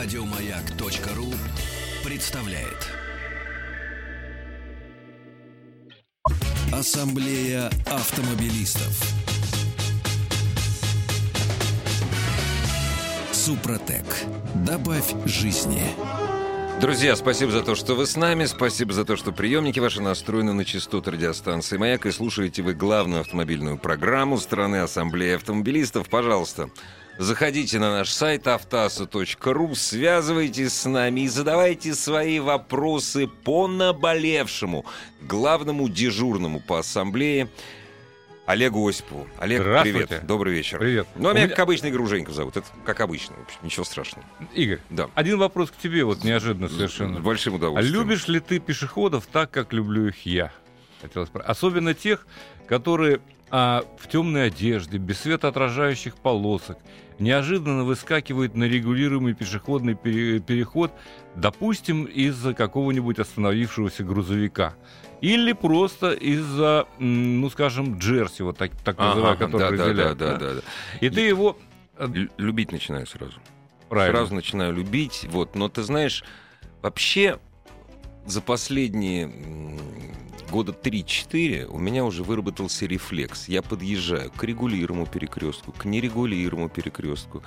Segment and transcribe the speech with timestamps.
[0.00, 1.26] Радиомаяк.ру
[2.08, 2.88] представляет.
[6.72, 8.96] Ассамблея автомобилистов.
[13.32, 14.04] Супротек.
[14.54, 15.82] Добавь жизни.
[16.80, 18.44] Друзья, спасибо за то, что вы с нами.
[18.44, 23.22] Спасибо за то, что приемники ваши настроены на частоту радиостанции «Маяк» и слушаете вы главную
[23.22, 26.08] автомобильную программу страны Ассамблеи автомобилистов.
[26.08, 26.70] Пожалуйста,
[27.18, 34.86] заходите на наш сайт автаса.ру, связывайтесь с нами и задавайте свои вопросы по наболевшему,
[35.20, 37.48] главному дежурному по Ассамблее–
[38.48, 39.28] Олегу Осипову.
[39.38, 40.26] Олег, привет.
[40.26, 40.78] Добрый вечер.
[40.78, 41.06] Привет.
[41.16, 42.56] Ну, а меня, меня, как обычно, Игорь Женьков зовут.
[42.56, 43.36] Это как обычно.
[43.36, 44.26] В общем, ничего страшного.
[44.54, 45.10] Игорь, да.
[45.14, 47.18] один вопрос к тебе, вот неожиданно совершенно.
[47.18, 47.94] С большим удовольствием.
[47.94, 50.50] А любишь ли ты пешеходов так, как люблю их я?
[51.02, 52.26] Хотелось Особенно тех,
[52.66, 56.78] которые а, в темной одежде, без светоотражающих полосок,
[57.18, 60.92] неожиданно выскакивают на регулируемый пешеходный пере- переход,
[61.34, 64.74] допустим, из-за какого-нибудь остановившегося грузовика.
[65.20, 70.18] Или просто из-за, ну, скажем, джерси, вот так, так ага, называемый, который да, разделяет.
[70.18, 70.60] Да, да, да, да, да.
[71.00, 71.58] И, И ты его...
[71.96, 73.34] Э, любить начинаю сразу.
[73.88, 74.18] Правильно.
[74.18, 75.26] Сразу начинаю любить.
[75.30, 75.56] Вот.
[75.56, 76.22] Но ты знаешь,
[76.82, 77.40] вообще
[78.26, 79.32] за последние
[80.50, 83.48] года 3-4 у меня уже выработался рефлекс.
[83.48, 87.42] Я подъезжаю к регулируемому перекрестку, к нерегулируемому перекрестку,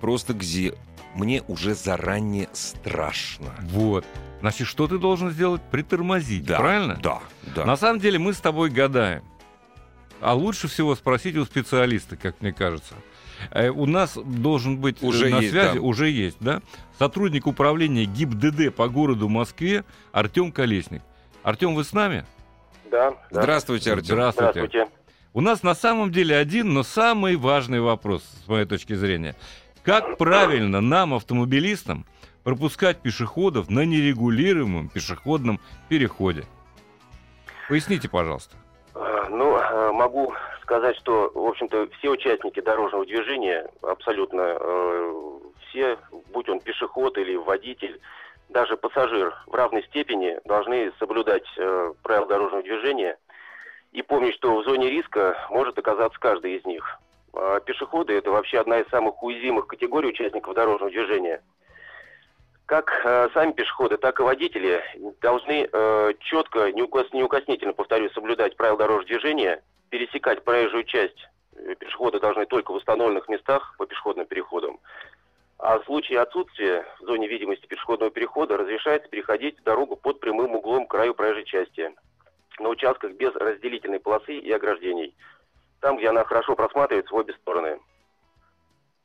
[0.00, 0.74] просто где
[1.14, 3.54] мне уже заранее страшно.
[3.62, 4.04] Вот.
[4.40, 5.62] Значит, что ты должен сделать?
[5.70, 6.98] Притормозить, да, правильно?
[7.02, 7.20] Да,
[7.54, 7.64] да.
[7.64, 9.22] На самом деле мы с тобой гадаем.
[10.20, 12.94] А лучше всего спросить у специалиста, как мне кажется.
[13.50, 15.80] Э, у нас должен быть э, уже на есть, связи, да.
[15.80, 16.62] уже есть, да?
[16.98, 21.02] Сотрудник управления ГИБДД по городу Москве Артем Колесник.
[21.42, 22.24] Артем, вы с нами?
[22.90, 23.10] Да.
[23.30, 23.42] да.
[23.42, 24.14] Здравствуйте, Артем.
[24.14, 24.52] Здравствуйте.
[24.52, 24.88] Здравствуйте.
[25.32, 29.34] У нас на самом деле один, но самый важный вопрос, с моей точки зрения.
[29.82, 32.06] Как правильно нам, автомобилистам,
[32.42, 36.44] пропускать пешеходов на нерегулируемом пешеходном переходе?
[37.68, 38.56] Поясните, пожалуйста.
[38.94, 40.32] А, ну, а, могу
[40.62, 45.12] сказать, что, в общем-то, все участники дорожного движения, абсолютно э,
[45.68, 45.98] все,
[46.32, 48.00] будь он пешеход или водитель,
[48.48, 53.18] даже пассажир в равной степени должны соблюдать э, правила дорожного движения
[53.92, 56.98] и помнить, что в зоне риска может оказаться каждый из них.
[57.32, 61.42] А пешеходы– это вообще одна из самых уязвимых категорий участников дорожного движения.
[62.66, 64.82] Как э, сами пешеходы, так и водители
[65.20, 71.28] должны э, четко, неукоснительно, повторюсь, соблюдать правила дорожного движения, пересекать проезжую часть.
[71.78, 74.78] Пешеходы должны только в установленных местах по пешеходным переходам.
[75.58, 80.86] А в случае отсутствия в зоне видимости пешеходного перехода разрешается переходить дорогу под прямым углом
[80.86, 81.94] к краю проезжей части
[82.58, 85.14] на участках без разделительной полосы и ограждений–
[85.80, 87.78] там, где она хорошо просматривается в обе стороны.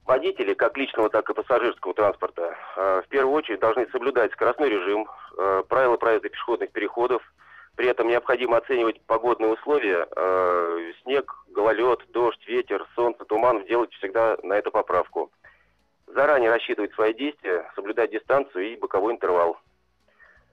[0.06, 5.08] Водители, как личного, так и пассажирского транспорта, э, в первую очередь должны соблюдать скоростной режим,
[5.38, 7.22] э, правила проезда пешеходных переходов.
[7.76, 10.08] При этом необходимо оценивать погодные условия.
[10.16, 13.64] Э, снег, гололед, дождь, ветер, солнце, туман.
[13.66, 15.32] Делать всегда на это поправку.
[16.14, 19.58] Заранее рассчитывать свои действия, соблюдать дистанцию и боковой интервал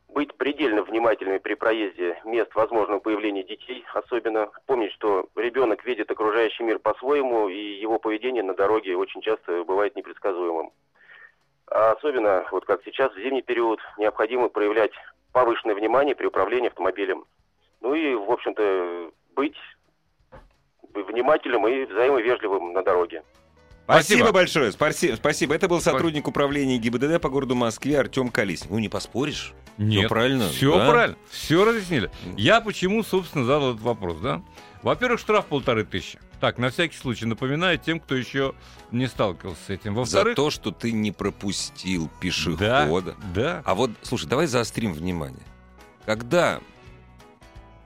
[0.08, 6.62] быть предельно внимательными при проезде мест возможного появления детей, особенно помнить, что ребенок видит окружающий
[6.62, 10.70] мир по-своему, и его поведение на дороге очень часто бывает непредсказуемым.
[11.70, 14.92] А особенно, вот как сейчас, в зимний период, необходимо проявлять
[15.32, 17.24] повышенное внимание при управлении автомобилем.
[17.80, 19.56] Ну и, в общем-то, быть
[20.94, 23.22] внимательным и взаимовежливым на дороге.
[23.88, 25.54] Спасибо, спасибо большое, спасибо, спасибо.
[25.54, 28.68] Это был сотрудник управления ГИБДД по городу Москве Артем Колесник.
[28.68, 29.54] Ну, не поспоришь?
[29.78, 30.48] Нет, все правильно.
[30.50, 30.90] Все да?
[30.90, 32.10] правильно, все разъяснили.
[32.36, 34.42] Я почему, собственно, задал этот вопрос, да?
[34.82, 36.18] Во-первых, штраф полторы тысячи.
[36.38, 38.54] Так, на всякий случай напоминаю тем, кто еще
[38.90, 39.94] не сталкивался с этим.
[39.94, 40.32] Во-вторых...
[40.32, 43.16] За то, что ты не пропустил пешехода.
[43.34, 43.62] Да, да.
[43.64, 45.46] А вот, слушай, давай заострим внимание.
[46.04, 46.60] Когда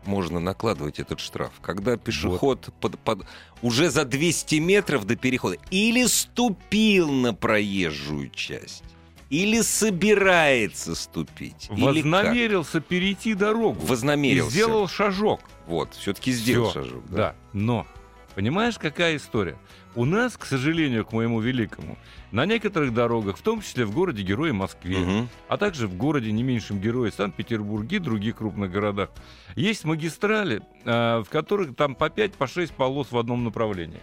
[0.04, 2.74] можно накладывать этот штраф, когда пешеход вот.
[2.74, 3.26] под, под,
[3.62, 8.84] уже за 200 метров до перехода или ступил на проезжую часть,
[9.30, 11.68] или собирается ступить.
[11.70, 13.80] Вознамерился или перейти дорогу.
[13.80, 14.48] Вознамерился.
[14.48, 15.40] И сделал шажок.
[15.66, 17.04] Вот, все-таки сделал Всё, шажок.
[17.08, 17.16] Да.
[17.16, 17.86] да, но
[18.34, 19.58] Понимаешь, какая история?
[19.94, 21.98] У нас, к сожалению, к моему великому,
[22.30, 25.28] на некоторых дорогах, в том числе в городе Герое Москве, угу.
[25.48, 29.10] а также в городе не меньшем Герое Санкт-Петербурге и других крупных городах,
[29.54, 34.00] есть магистрали, э, в которых там по 5, по 6 полос в одном направлении.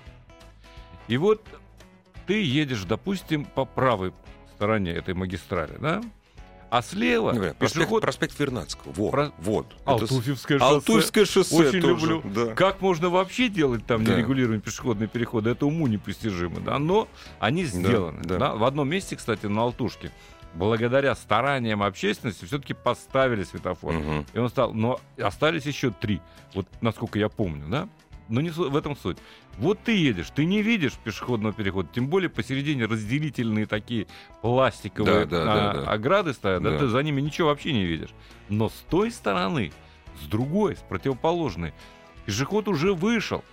[1.07, 1.43] И вот
[2.27, 4.13] ты едешь, допустим, по правой
[4.55, 6.03] стороне этой магистрали, да?
[6.69, 8.01] А слева Не, проспект, пешеход...
[8.01, 8.93] проспект Вернадского.
[8.93, 9.11] Вот.
[9.11, 9.31] Про...
[9.39, 9.75] вот.
[9.85, 10.73] Алтуфьевское шоссе.
[10.73, 12.23] Алтуфьевское шоссе Очень тоже, люблю.
[12.33, 12.53] Да.
[12.53, 14.13] Как можно вообще делать там да.
[14.13, 15.49] нерегулируемые пешеходные переходы?
[15.49, 16.59] Это уму непостижимо.
[16.59, 16.77] Да?
[16.77, 17.07] Но
[17.39, 18.21] они сделаны.
[18.23, 18.39] Да, да.
[18.39, 18.55] Да?
[18.55, 20.11] В одном месте, кстати, на Алтушке,
[20.53, 23.93] благодаря стараниям общественности все-таки поставили светофор.
[23.93, 24.25] Мгм.
[24.33, 26.21] И он стал, но остались еще три,
[26.53, 27.89] вот насколько я помню, да?
[28.29, 29.17] Но не су- в этом суть.
[29.57, 34.05] Вот ты едешь, ты не видишь пешеходного перехода, тем более посередине разделительные такие
[34.41, 35.91] пластиковые Да, да, а, да, да.
[35.91, 36.77] ограды стоят, да, Да.
[36.79, 38.09] ты за ними ничего вообще не видишь.
[38.47, 39.71] Но с той стороны,
[40.21, 41.73] с другой, с противоположной,
[42.25, 43.43] пешеход уже вышел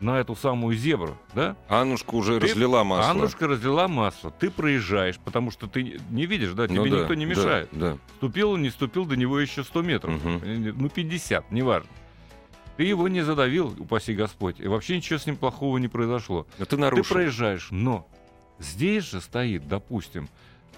[0.00, 1.56] на эту самую зебру, да?
[1.68, 3.10] Аннушка уже Ты- разлила масло.
[3.12, 7.14] Аннушка разлила масло, ты проезжаешь, потому что ты не видишь, да, тебе Ну да, никто
[7.14, 7.68] не да, мешает.
[7.72, 7.96] Да.
[8.16, 10.22] Ступил он, не ступил, до него еще 100 метров.
[10.22, 10.74] Мгм.
[10.76, 11.88] Ну, 50, неважно.
[12.76, 16.46] Ты его не задавил, упаси Господь, и вообще ничего с ним плохого не произошло.
[16.58, 17.14] Но ты Ты нарушил.
[17.14, 18.08] проезжаешь, но
[18.58, 20.28] здесь же стоит, допустим,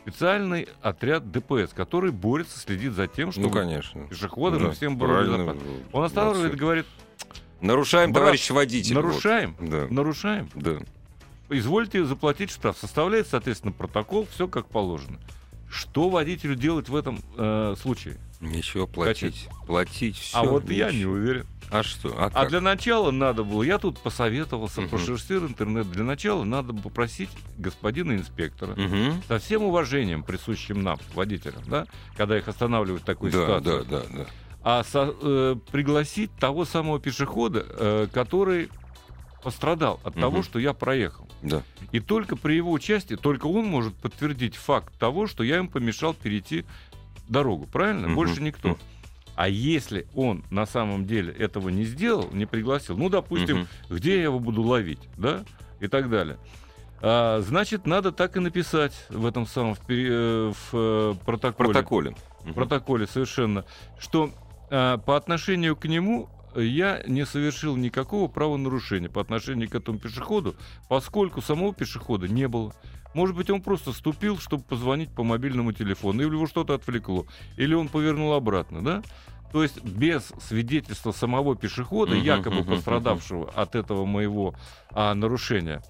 [0.02, 4.06] специальный отряд ДПС, который борется, следит за тем, Ну, чтобы конечно.
[4.08, 5.62] пешеходам Да, и всем было безопасно.
[5.92, 6.86] Он останавливает и говорит,
[7.62, 8.94] Нарушаем, Брат, товарищ водитель.
[8.94, 9.70] нарушаем, Вот.
[9.70, 9.86] Да.
[9.88, 10.50] нарушаем.
[10.54, 10.76] Да.
[11.48, 12.76] Извольте заплатить штраф.
[12.78, 15.18] Составляет, соответственно, протокол, все как положено.
[15.70, 18.18] Что водителю делать в этом э, случае?
[18.40, 19.48] Ничего платить.
[19.66, 20.36] Платить все.
[20.36, 21.46] а вот я не уверен.
[21.70, 22.14] А что?
[22.16, 24.90] А, А для начала надо было, я тут посоветовался, Мгм.
[24.90, 29.22] прошерстил интернет, для начала надо попросить господина инспектора, Мгм.
[29.26, 31.86] со всем уважением, присущим нам, водителям, да,
[32.16, 34.26] когда их останавливают в такой Да, ситуации, да, да, да.
[34.62, 38.68] а со- э, пригласить того самого пешехода, э, который
[39.42, 40.20] пострадал от Мгм.
[40.20, 41.28] того, что я проехал.
[41.42, 41.62] Да.
[41.92, 46.14] И только при его участии, только он может подтвердить факт того, что я им помешал
[46.14, 46.64] перейти
[47.28, 47.66] дорогу.
[47.66, 48.06] Правильно?
[48.08, 48.16] Мгм.
[48.16, 48.70] Больше никто.
[48.70, 48.78] Мгм.
[49.36, 53.68] А если он на самом деле этого не сделал, не пригласил, ну, допустим, Мгм.
[53.90, 55.44] где я его буду ловить, да,
[55.78, 56.38] и так далее.
[57.02, 61.68] А, значит, надо так и написать в этом самом в, э, в, э, В протоколе,
[61.68, 62.16] протоколе.
[62.44, 63.66] в протоколе совершенно,
[63.98, 64.30] что
[64.70, 70.56] а, по отношению к нему я не совершил никакого правонарушения по отношению к этому пешеходу,
[70.88, 72.72] поскольку самого пешехода не было.
[73.16, 77.26] Может быть, он просто ступил, чтобы позвонить по мобильному телефону, или его что-то отвлекло,
[77.56, 79.02] или он повернул обратно, да?
[79.52, 84.54] То есть без свидетельства самого пешехода, якобы пострадавшего от этого моего
[84.90, 85.82] а, нарушения,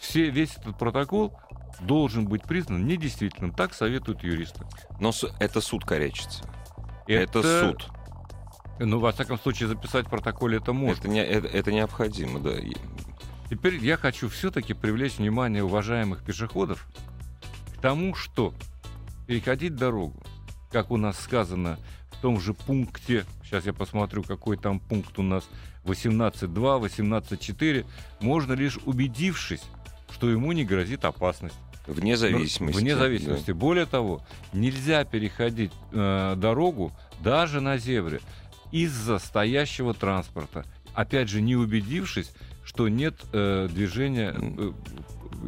[0.00, 1.38] все, весь этот протокол
[1.80, 3.52] должен быть признан недействительным.
[3.52, 4.64] Так советуют юристы.
[5.00, 6.44] Но это суд корячится.
[7.06, 7.90] Это, суд.
[8.78, 11.00] Ну, во всяком случае, записать в протоколе это можно.
[11.00, 12.52] Это, не, это, это необходимо, да.
[13.50, 16.86] Теперь я хочу все-таки привлечь внимание уважаемых пешеходов
[17.76, 18.52] к тому, что
[19.26, 20.22] переходить дорогу,
[20.70, 21.78] как у нас сказано
[22.10, 25.48] в том же пункте, сейчас я посмотрю, какой там пункт у нас,
[25.84, 27.86] 18.2, 18.4,
[28.20, 29.62] можно лишь убедившись,
[30.10, 31.56] что ему не грозит опасность.
[31.86, 32.78] Вне зависимости.
[32.78, 33.50] Вне зависимости.
[33.52, 34.20] Более того,
[34.52, 38.20] нельзя переходить э, дорогу даже на зебре
[38.72, 40.66] из-за стоящего транспорта.
[40.92, 42.32] Опять же, не убедившись,
[42.68, 44.72] что нет э, движения, э,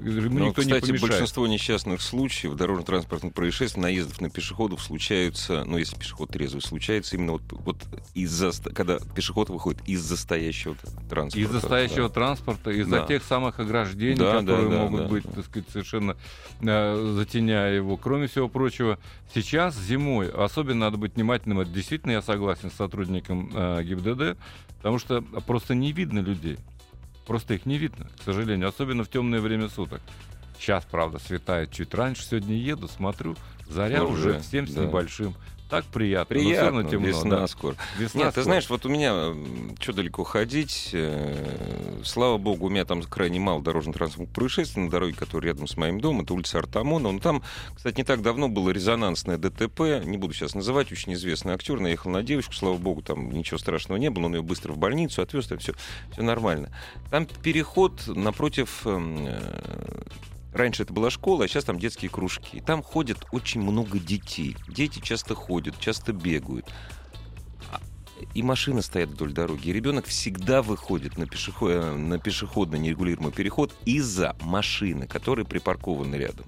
[0.04, 1.00] ему Но, никто не кстати, помешает.
[1.10, 7.32] большинство несчастных случаев дорожно-транспортных происшествий, наездов на пешеходов случаются, ну, если пешеход трезвый, случается именно
[7.32, 7.76] вот, вот
[8.14, 10.76] из-за, когда пешеход выходит из-за стоящего
[11.10, 11.38] транспорта.
[11.46, 13.06] Из-за стоящего транспорта, из-за Да.
[13.06, 15.30] тех самых ограждений, Да, да, которые да, могут да, быть, да.
[15.32, 16.16] так сказать, совершенно
[16.62, 17.98] э, затеняя его.
[17.98, 18.98] Кроме всего прочего,
[19.34, 21.60] сейчас зимой особенно надо быть внимательным.
[21.60, 24.38] Это действительно я согласен с сотрудником э, ГИБДД,
[24.78, 26.56] потому что просто не видно людей.
[27.26, 30.00] Просто их не видно, к сожалению, особенно в темное время суток.
[30.58, 32.22] Сейчас, правда, светает чуть раньше.
[32.22, 33.36] Сегодня еду, смотрю,
[33.68, 34.84] заря Уже, уже в 7 с да.
[34.84, 35.34] небольшим.
[35.70, 36.36] Так приятно.
[36.36, 37.46] но Приятно, равно темно, весна да.
[37.46, 37.76] скоро.
[37.96, 38.44] Весна Нет, ты скоро.
[38.44, 39.32] знаешь, вот у меня,
[39.80, 45.14] что далеко ходить, э, слава богу, у меня там крайне мало дорожно-транспортных происшествий на дороге,
[45.14, 47.12] которая рядом с моим домом, это улица Артамона.
[47.12, 47.42] Но там,
[47.74, 52.10] кстати, не так давно было резонансное ДТП, не буду сейчас называть, очень известный актер, наехал
[52.10, 55.46] на девушку, слава богу, там ничего страшного не было, он ее быстро в больницу отвез,
[55.46, 55.74] там все,
[56.12, 56.70] все нормально.
[57.10, 59.99] Там переход напротив э,
[60.52, 62.60] Раньше это была школа, а сейчас там детские кружки.
[62.60, 64.56] Там ходят очень много детей.
[64.68, 66.66] Дети часто ходят, часто бегают.
[67.72, 67.80] А-
[68.34, 69.70] И машины стоят вдоль дороги.
[69.70, 71.70] Ребенок всегда выходит на, пешеход...
[71.70, 76.46] э, на пешеходный нерегулируемый переход из-за машины, которая припаркована рядом.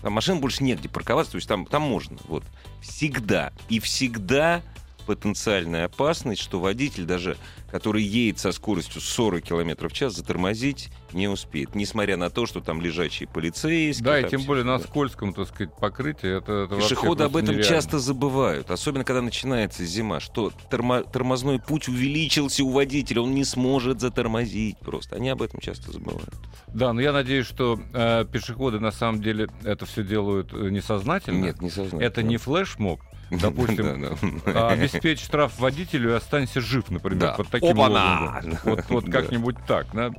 [0.00, 2.16] Там машин больше негде парковаться, то есть там, там можно.
[2.28, 2.44] Вот.
[2.80, 3.52] Всегда.
[3.68, 4.62] И всегда
[5.06, 7.36] потенциальная опасность, что водитель, даже
[7.70, 11.74] который едет со скоростью 40 км в час, затормозить не успеет.
[11.74, 14.04] Несмотря на то, что там лежачие полицейские.
[14.04, 16.38] Да, и тем более на скользком, так сказать, покрытии.
[16.38, 17.64] Это, это Пешеходы об этом нереально.
[17.68, 23.44] часто забывают, особенно когда начинается зима, что тормо- тормозной путь увеличился у водителя, он не
[23.44, 25.16] сможет затормозить просто.
[25.16, 26.34] Они об этом часто забывают.
[26.68, 31.42] Да, но я надеюсь, что э, пешеходы на самом деле это все делают э, несознательно.
[31.42, 32.02] Нет, не сознательно.
[32.02, 33.00] Это не флешмоб.
[33.30, 34.06] допустим.
[34.46, 38.58] А обеспечь штраф водителю и останься жив, например, под таким лозунгом.
[38.88, 40.10] Вот, как-нибудь так, да?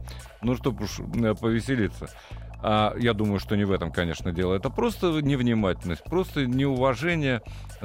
[0.41, 2.09] Ну, чтобы уж э, повеселиться.
[2.61, 4.53] а, я думаю, что не в этом, конечно, дело.
[4.53, 7.41] Это просто невнимательность, просто неуважение,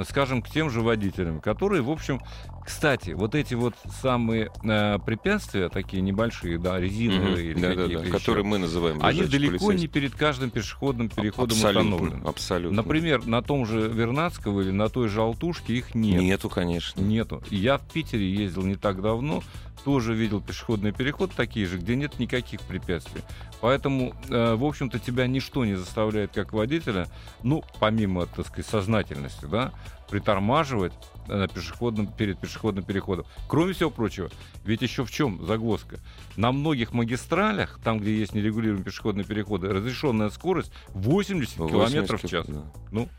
[0.07, 2.21] скажем, к тем же водителям, которые, в общем,
[2.65, 7.59] кстати, вот эти вот самые э, препятствия, такие небольшие, да, резиновые, Мгм.
[7.59, 11.09] или Да, да, какие-то да, еще, которые мы называем они далеко не перед каждым пешеходным
[11.09, 12.27] переходом абсолютно, установлены.
[12.27, 12.75] абсолютно.
[12.77, 16.21] Например, на том же Вернадского или на той же Алтушке их нет.
[16.21, 17.01] Нету, конечно.
[17.01, 17.41] Нету.
[17.49, 19.43] Я в Питере ездил не так давно,
[19.83, 23.21] тоже видел пешеходный переход такие же, где нет никаких препятствий.
[23.61, 27.07] Поэтому, э, в общем-то, тебя ничто не заставляет как водителя,
[27.43, 29.71] ну, помимо, так сказать, сознательности, да,
[30.09, 30.93] притормаживать
[31.27, 33.25] э, на пешеходном, перед пешеходным переходом.
[33.47, 34.29] Кроме всего прочего,
[34.63, 35.99] ведь еще в чем загвоздка?
[36.35, 42.45] На многих магистралях, там, где есть нерегулируемые пешеходные переходы, разрешенная скорость 80 километров в час.
[42.47, 42.63] Да.
[42.91, 43.09] Ну,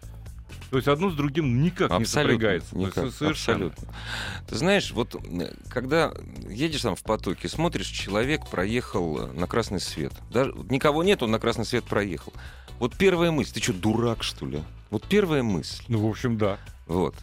[0.70, 2.76] то есть одно с другим никак не сопрягается.
[2.76, 3.66] Есть никак, совершенно.
[3.66, 3.94] абсолютно.
[4.48, 5.14] Ты знаешь, вот
[5.68, 6.12] когда
[6.48, 10.12] едешь там в потоке, смотришь, человек проехал э, на красный свет.
[10.32, 12.32] Даже никого нет, он на красный свет проехал.
[12.78, 14.62] Вот первая мысль, ты что, дурак, что ли?
[14.90, 15.84] Вот первая мысль.
[15.88, 16.58] Ну, в общем, да.
[16.86, 17.14] Вот.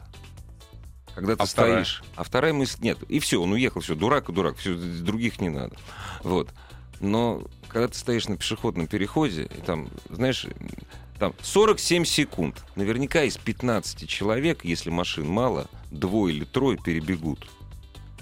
[1.16, 1.84] Когда ты А вторая?
[1.84, 2.04] стоишь.
[2.16, 2.98] А вторая мысль нет.
[3.10, 5.76] И все, он уехал, все, дурак и дурак, все, других не надо.
[6.24, 6.50] Вот.
[7.00, 10.46] Но когда ты стоишь на пешеходном переходе, и там, знаешь,
[11.20, 12.64] там 47 секунд.
[12.76, 17.48] Наверняка из 15 человек, если машин мало, двое или трое перебегут.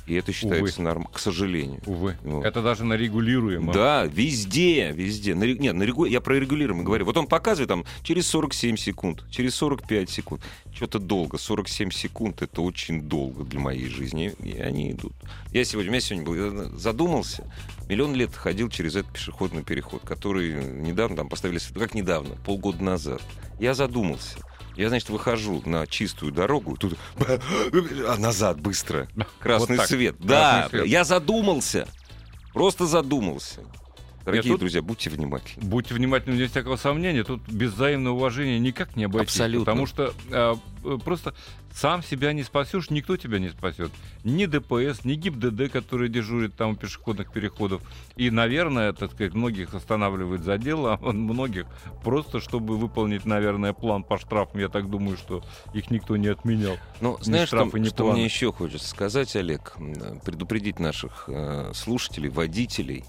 [0.09, 1.81] И это считается норм, к сожалению.
[1.85, 2.17] Увы.
[2.23, 2.43] Вот.
[2.43, 3.73] Это даже на регулируемом.
[3.73, 5.35] Да, везде, везде.
[5.35, 7.05] На, нет, на регу- я про регулируемый говорю.
[7.05, 10.41] Вот он показывает там через 47 секунд, через 45 секунд.
[10.73, 11.37] Что-то долго.
[11.37, 14.33] 47 секунд это очень долго для моей жизни.
[14.43, 15.13] И они идут.
[15.51, 17.45] Я сегодня, у меня сегодня был, я задумался.
[17.87, 23.21] Миллион лет ходил через этот пешеходный переход, который недавно там поставили, как недавно, полгода назад.
[23.59, 24.37] Я задумался.
[24.79, 29.09] Я, значит, выхожу на чистую дорогу, тут а назад быстро.
[29.39, 29.88] Красный Вот так.
[29.88, 30.15] свет.
[30.19, 30.88] Да, Красный свет.
[30.89, 31.88] я задумался.
[32.53, 33.59] Просто задумался.
[34.24, 35.65] Дорогие тут- друзья, будьте внимательны.
[35.67, 37.24] Будьте внимательны, нет всякого сомнения.
[37.25, 39.31] Тут без взаимного уважения никак не обойтись.
[39.36, 39.65] Абсолютно.
[39.65, 40.55] Потому что э,
[41.03, 41.33] просто
[41.73, 43.91] сам себя не спасешь, никто тебя не спасет.
[44.23, 47.81] Ни ДПС, ни ГИБДД, который дежурит там у пешеходных переходов.
[48.15, 51.67] И, наверное, так сказать, многих останавливает за дело, а многих
[52.03, 54.59] просто, чтобы выполнить, наверное, план по штрафам.
[54.59, 56.77] Я так думаю, что их никто не отменял.
[57.01, 58.13] Ну, знаешь, что, штрафы, ни что планы.
[58.13, 59.75] мне еще хочется сказать, Олег?
[60.25, 63.05] Предупредить наших э, слушателей, водителей.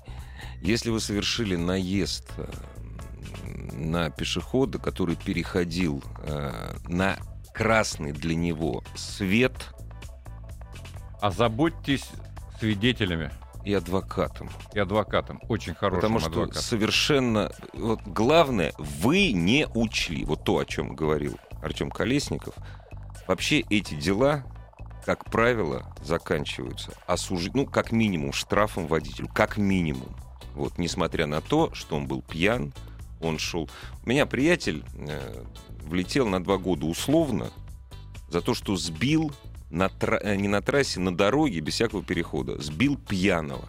[0.63, 2.47] Если вы совершили наезд э,
[3.73, 7.19] на пешехода, который переходил э, на
[7.55, 9.75] красный для него свет
[11.21, 12.09] Озаботьтесь
[12.59, 13.31] свидетелями
[13.65, 14.49] и адвокатом.
[14.73, 15.41] и адвокатом.
[15.49, 16.63] Очень хорошим Потому что адвокатом.
[16.63, 17.53] совершенно...
[17.75, 20.25] Вот главное, вы не учли.
[20.25, 22.55] Вот то, о чем говорил Артем Колесников.
[23.29, 24.45] Вообще эти дела,
[25.05, 27.49] как правило, заканчиваются осуж...
[27.53, 29.29] ну, как минимум, штрафом водителю.
[29.29, 30.17] Как минимум.
[30.55, 32.73] Вот, несмотря на то, что он был пьян,
[33.21, 33.69] он шел...
[34.05, 35.45] У меня приятель э,
[35.85, 37.51] влетел на два года условно
[38.29, 39.33] за то, что сбил
[39.71, 43.69] на тра- э, не на трассе, на дороге, без всякого перехода, сбил пьяного.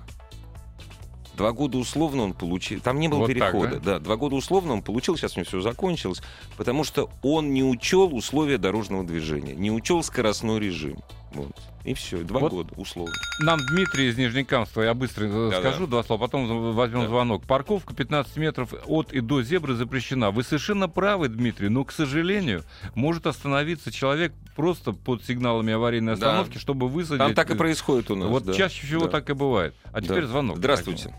[1.36, 2.82] Два года условно он получил.
[2.82, 3.80] Там не было Вот так, перехода.
[3.80, 4.00] да?
[4.00, 6.22] два года условно он получил, сейчас у него все закончилось,
[6.58, 10.98] потому что он не учел условия дорожного движения, не учел скоростной режим.
[11.34, 11.52] Вот.
[11.86, 12.52] И все, два Вот.
[12.52, 13.14] года условно.
[13.40, 15.60] Нам Дмитрий из Нижнекамства, я быстро э, Да-да.
[15.72, 17.08] скажу два слова, потом возьмем Да.
[17.08, 17.44] звонок.
[17.46, 20.32] Парковка 15 метров от и до зебры запрещена.
[20.32, 22.64] Вы совершенно правы, Дмитрий, но, к сожалению,
[22.96, 26.28] может остановиться человек просто под сигналами аварийной Да.
[26.28, 27.20] остановки, чтобы высадить.
[27.20, 28.28] Там так и происходит у нас.
[28.30, 28.54] Вот да.
[28.54, 29.12] чаще всего Да.
[29.12, 29.74] так и бывает.
[29.94, 30.28] А теперь Да.
[30.28, 30.58] звонок.
[30.58, 31.16] Здравствуйте.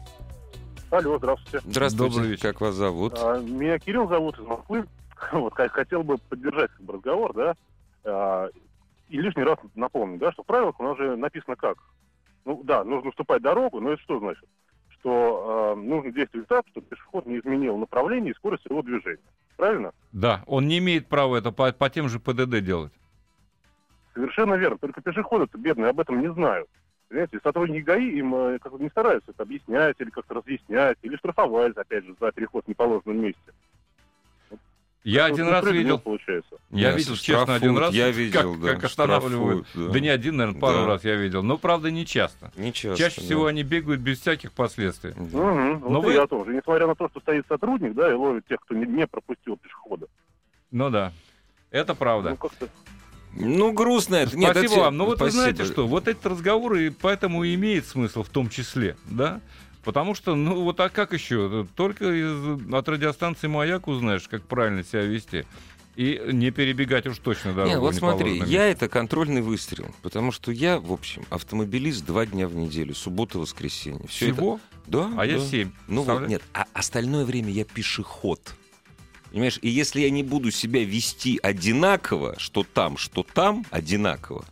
[0.90, 1.66] Алло, здравствуйте.
[1.66, 2.12] Здравствуйте.
[2.14, 2.42] Добрый вечер.
[2.42, 3.14] Как вас зовут?
[3.16, 4.84] А, Меня Кирилл зовут из Москвы.
[5.32, 7.54] Вот, хотел бы поддержать как бы, разговор, да,
[8.04, 8.48] А,
[9.12, 11.76] и лишний раз напомню, да, что в правилах у нас же написано как.
[12.46, 14.44] Ну да, нужно уступать дорогу, но это что значит?
[14.88, 19.22] Что а, нужно действовать так, чтобы пешеход не изменил направление и скорость его движения.
[19.56, 19.92] Правильно?
[20.12, 22.92] Да, он не имеет права это по, по тем же ПДД делать.
[24.14, 24.78] Совершенно верно.
[24.78, 26.68] Только пешеходы-то бедные об этом не знают.
[27.08, 31.16] Понимаете, сотрудники ГАИ им э, как бы не стараются это объяснять или как-то разъяснять, или
[31.16, 33.52] штрафовать, опять же, за переход в неположенном месте.
[35.04, 36.54] Я один раз справедливо видел, получается.
[36.70, 39.66] я Нет, видел, честно, один раз, Я видел, как, да, как останавливают.
[39.66, 40.86] штрафуют, Да не один, наверное, пару Да.
[40.86, 41.42] раз я видел.
[41.42, 42.52] Но, правда, не часто.
[42.56, 43.26] Не часто, Чаще да.
[43.26, 45.12] всего они бегают без всяких последствий.
[45.16, 45.38] Да.
[45.38, 45.80] Мгм.
[45.80, 46.52] Но Вот вы- и я тоже.
[46.54, 50.06] Несмотря на то, что стоит сотрудник, да, и ловит тех, кто не, не пропустил пешехода.
[50.70, 51.12] Ну да,
[51.72, 52.30] это правда.
[52.30, 52.68] Ну, как-то...
[53.34, 54.36] Ну, грустно это.
[54.38, 54.96] Нет, Спасибо это- вам.
[54.98, 55.42] Ну вот вы спасибо.
[55.54, 59.40] знаете что, вот этот разговор и поэтому и имеет смысл в том числе, да?
[59.84, 61.66] Потому что, ну вот а как еще?
[61.74, 65.44] Только из, от радиостанции «Маяк» узнаешь, как правильно себя вести.
[65.96, 67.70] И не перебегать уж точно дорогу.
[67.70, 72.24] Не, вот не смотри, я это контрольный выстрел, потому что я, в общем, автомобилист два
[72.24, 74.00] дня в неделю, суббота, воскресенье.
[74.00, 74.60] Это- Всего?
[74.86, 75.12] Да.
[75.18, 75.44] А я да.
[75.44, 75.70] семь.
[75.88, 78.54] Ну вот, нет, а остальное время я пешеход.
[79.30, 84.44] Понимаешь, и если я не буду себя вести одинаково, что там, что там, одинаково,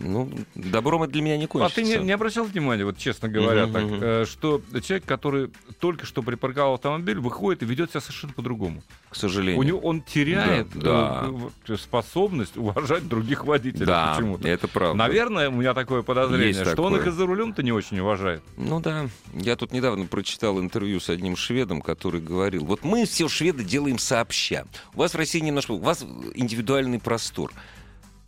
[0.00, 1.74] ну, добром это для меня не А кончится.
[1.76, 5.50] ты не, не обращал внимания, вот честно говоря, Мгм, так, э, что человек, который
[5.80, 8.82] только что припарковал автомобиль, выходит и ведет себя совершенно по-другому.
[9.10, 9.58] К сожалению.
[9.58, 14.46] У него он теряет Да, э, вот, способность уважать других водителей да, почему-то.
[14.48, 14.96] это правда.
[14.96, 17.00] Наверное, у меня такое подозрение, Есть что он такое.
[17.00, 18.42] их и за рулем-то не очень уважает.
[18.56, 23.28] Ну да, я тут недавно прочитал интервью с одним шведом, который говорил, вот мы все
[23.28, 24.66] шведы делаем сообща.
[24.94, 27.52] У вас в России немножко, у вас индивидуальный простор.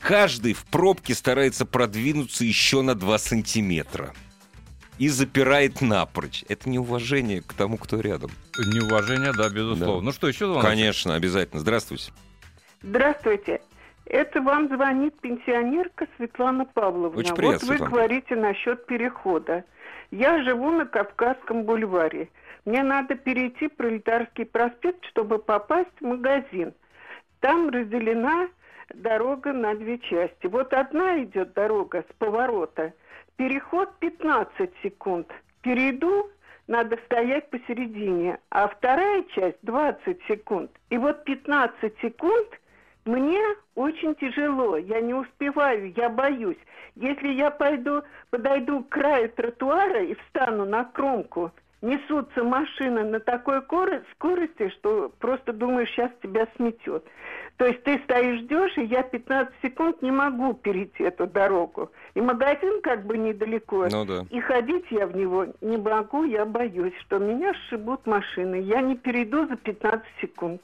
[0.01, 4.13] Каждый в пробке старается продвинуться еще на 2 сантиметра.
[4.99, 6.45] И запирает напрочь.
[6.49, 8.31] Это неуважение к тому, кто рядом.
[8.59, 10.01] Неуважение, да, безусловно.
[10.01, 10.05] Да.
[10.05, 10.63] Ну что, еще звонок?
[10.63, 11.61] Конечно, обязательно.
[11.61, 12.13] Здравствуйте.
[12.83, 13.63] Здравствуйте.
[14.05, 17.19] Это вам звонит пенсионерка Светлана Павловна.
[17.19, 17.91] Очень приятно, вот вы Светлана.
[17.91, 19.65] говорите насчет перехода.
[20.11, 22.29] Я живу на Кавказском бульваре.
[22.65, 26.75] Мне надо перейти Пролетарский проспект, чтобы попасть в магазин.
[27.39, 28.49] Там разделена
[28.95, 30.47] дорога на две части.
[30.47, 32.93] Вот одна идет дорога с поворота.
[33.37, 35.31] Переход 15 секунд.
[35.63, 36.31] Перейду,
[36.67, 38.39] надо стоять посередине.
[38.51, 40.71] А вторая часть 20 секунд.
[40.91, 42.49] И вот 15 секунд
[43.05, 43.41] мне
[43.75, 46.59] очень тяжело, я не успеваю, я боюсь.
[46.97, 51.51] Если я пойду, подойду к краю тротуара и встану на кромку,
[51.83, 57.05] несутся машины на такой кор- скорости, что просто думаешь, сейчас тебя сметет.
[57.57, 61.91] То есть ты стоишь, ждешь, и я 15 секунд не могу перейти эту дорогу.
[62.15, 63.87] И магазин как бы недалеко.
[63.91, 64.27] Ну да.
[64.31, 68.57] И ходить я в него не могу, я боюсь, что меня сшибут машины.
[68.63, 70.63] Я не перейду за 15 секунд.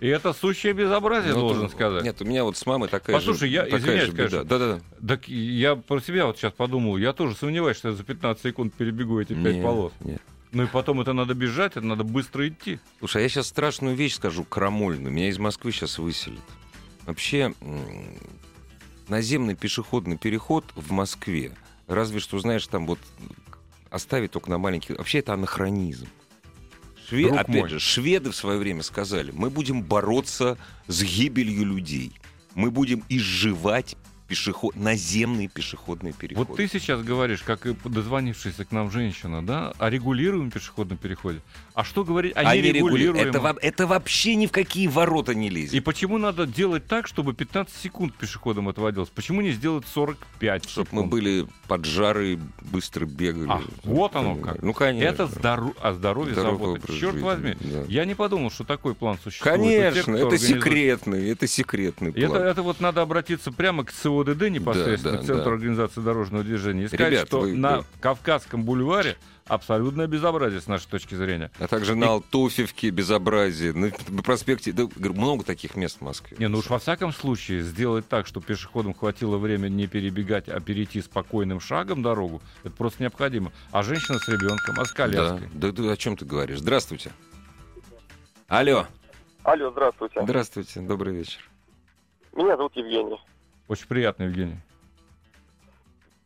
[0.00, 2.02] И это сущее безобразие, Ну, должен тут- сказать.
[2.04, 4.22] Нет, у меня вот с мамой такая Послушай, же я такая извиняюсь, же беда.
[4.30, 4.44] конечно.
[4.44, 5.06] Да-да-да.
[5.06, 8.72] Так я про себя вот сейчас подумал, я тоже сомневаюсь, что я за 15 секунд
[8.72, 9.92] перебегу эти пять полос.
[10.00, 10.16] не.
[10.52, 12.80] Ну и потом это надо бежать, это надо быстро идти.
[12.98, 15.12] Слушай, а я сейчас страшную вещь скажу, крамольную.
[15.12, 16.40] Меня из Москвы сейчас выселят.
[17.06, 17.54] Вообще,
[19.08, 21.52] наземный пешеходный переход в Москве,
[21.86, 22.98] разве что, знаешь, там вот
[23.90, 24.96] оставить только на маленьких...
[24.98, 26.06] Вообще это анахронизм.
[27.08, 27.68] Шве- Друг Опять мой.
[27.68, 32.12] же, шведы в свое время сказали, мы будем бороться с гибелью людей.
[32.54, 33.96] Мы будем изживать
[34.30, 34.76] пешеход...
[34.76, 36.46] наземные пешеходные переходы.
[36.48, 41.40] Вот ты сейчас говоришь, как и дозвонившаяся к нам женщина, да, о регулируемом пешеходном переходе.
[41.74, 43.16] А что говорить о Они регулируют.
[43.16, 43.56] нерегулируемом?
[43.56, 45.74] Это, это вообще ни в какие ворота не лезет.
[45.74, 49.08] И почему надо делать так, чтобы 15 секунд пешеходом отводилось?
[49.08, 51.02] Почему не сделать 45 Чтобы секунд?
[51.04, 53.48] мы были поджары, быстро бегали.
[53.50, 54.62] А, вот оно как.
[54.62, 55.08] Ну, конечно.
[55.08, 55.72] Это здоро...
[55.80, 56.86] о здоровье забота.
[56.86, 57.56] Черт жизни, возьми.
[57.60, 57.84] да.
[57.88, 59.56] Я не подумал, что такой план существует.
[59.60, 60.62] Тех, Конечно, кто это организует.
[60.62, 62.42] секретный, это секретный И Это, план.
[62.42, 63.90] это вот надо обратиться прямо к
[64.24, 65.50] СОДД непосредственно, Да, да, к Центру да.
[65.52, 70.66] организации дорожного движения, и сказать, Ребят, что вы- на вы- Кавказском бульваре абсолютное безобразие с
[70.66, 71.50] нашей точки зрения.
[71.58, 73.90] А также на Алтуфьевке безобразие, на,
[74.22, 76.36] проспекте, да, много таких мест в Москве.
[76.38, 80.60] Не, ну уж во всяком случае сделать так, чтобы пешеходам хватило времени не перебегать, а
[80.60, 83.50] перейти спокойным шагом дорогу, это просто необходимо.
[83.72, 85.48] А женщина с ребенком, а с да, коляской?
[85.52, 86.58] да, да, о чем ты говоришь?
[86.58, 87.10] Здравствуйте.
[88.48, 88.86] Алло.
[89.42, 90.20] Алло, здравствуйте.
[90.22, 91.40] Здравствуйте, добрый вечер.
[92.36, 93.18] Меня зовут Евгений.
[93.70, 94.56] Очень приятно, Евгений.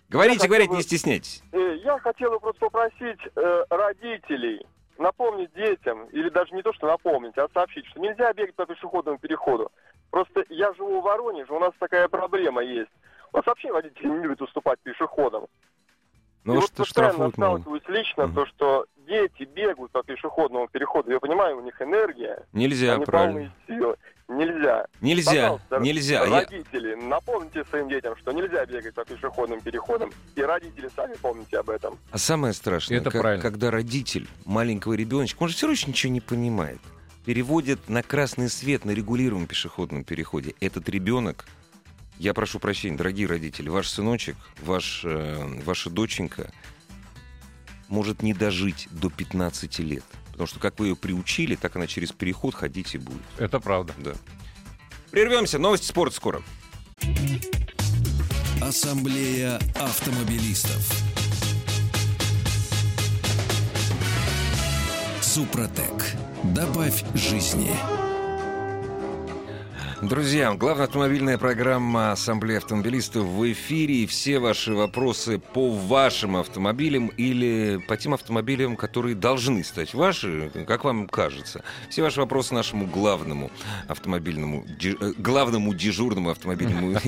[0.09, 1.43] Говорите, говорите, бы- не стесняйтесь.
[1.53, 4.65] Э, Я хотел бы просто попросить э, родителей
[4.97, 9.19] напомнить детям, или даже не то, что напомнить, а сообщить, что нельзя бегать по пешеходному
[9.19, 9.71] переходу.
[10.11, 12.91] Просто я живу в Воронеже, у нас такая проблема есть.
[13.35, 15.45] У нас вообще водители не любят уступать пешеходам.
[16.45, 18.35] Ну, и вот вот что постоянно штрафуют сталкиваюсь лично, Мгм.
[18.37, 21.11] то, что дети бегают по пешеходному переходу.
[21.11, 23.33] Я понимаю, у них энергия, Нельзя, они правильно.
[23.33, 23.97] полные силы.
[24.27, 24.87] Нельзя.
[25.03, 26.25] Нельзя, Пожалуйста, нельзя.
[26.25, 31.59] Я- Родители, напомните своим детям, что нельзя бегать по пешеходным переходам, и родители сами помните
[31.59, 31.99] об этом.
[32.11, 33.43] А самое страшное, Это как- правильно.
[33.43, 36.79] когда родитель маленького ребеночка, он же все равно еще ничего не понимает,
[37.27, 40.55] переводит на красный свет на регулируемом пешеходном переходе.
[40.61, 41.45] Этот ребенок,
[42.19, 45.37] я прошу прощения, дорогие родители, ваш сыночек, ваш, э,
[45.67, 46.51] ваша доченька
[47.95, 50.05] может не дожить до 15 лет.
[50.33, 53.23] Потому что как вы ее приучили, так она через переход ходить и будет.
[53.39, 53.95] Это правда.
[53.99, 54.15] Да.
[55.13, 55.61] Прервемся.
[55.61, 56.43] Новости спорта скоро.
[58.61, 60.91] Ассамблея автомобилистов.
[65.23, 66.17] Супротек.
[66.43, 67.71] Добавь жизни.
[70.03, 74.03] Друзья, главная автомобильная программа Ассамблеи автомобилистов в эфире.
[74.03, 80.51] И все ваши вопросы по вашим автомобилям или по тем автомобилям, которые должны стать ваши,
[80.67, 81.63] как вам кажется.
[81.91, 83.51] Все ваши вопросы нашему главному
[83.89, 86.99] автомобильному, э, главному дежурному автомобильному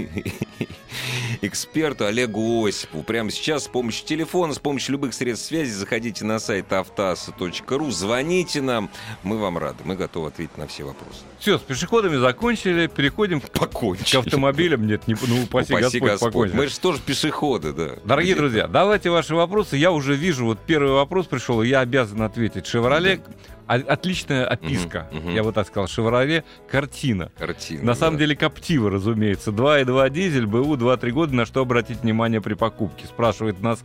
[1.42, 3.02] эксперту Олегу Осипову.
[3.02, 8.62] Прямо сейчас с помощью телефона, с помощью любых средств связи заходите на сайт автоаса.ру, звоните
[8.62, 8.90] нам.
[9.22, 11.20] Мы вам рады, мы готовы ответить на все вопросы.
[11.38, 14.22] Все, с пешеходами закончили, переходим Покончили.
[14.22, 14.86] к автомобилям.
[14.86, 16.32] Нет, не, ну, упаси, Упаси Господь, Господь.
[16.32, 16.56] покончили.
[16.56, 17.90] Мы же тоже пешеходы, да.
[18.04, 18.40] Дорогие Где-то.
[18.48, 19.76] друзья, давайте ваши вопросы.
[19.76, 22.66] Я уже вижу, вот первый вопрос пришел, и я обязан ответить.
[22.66, 23.20] «Шевроле»—
[23.66, 25.08] отличная описка.
[25.10, 25.34] Мгм, мгм.
[25.34, 25.88] Я вот так сказал.
[25.88, 27.32] «Шевроле»— картина.
[27.38, 27.82] Картина.
[27.84, 28.20] На самом да.
[28.20, 29.50] деле Коптива, разумеется.
[29.50, 31.34] 2,2 дизель, БУ 2-3 года.
[31.34, 33.06] На что обратить внимание при покупке?
[33.06, 33.82] Спрашивает нас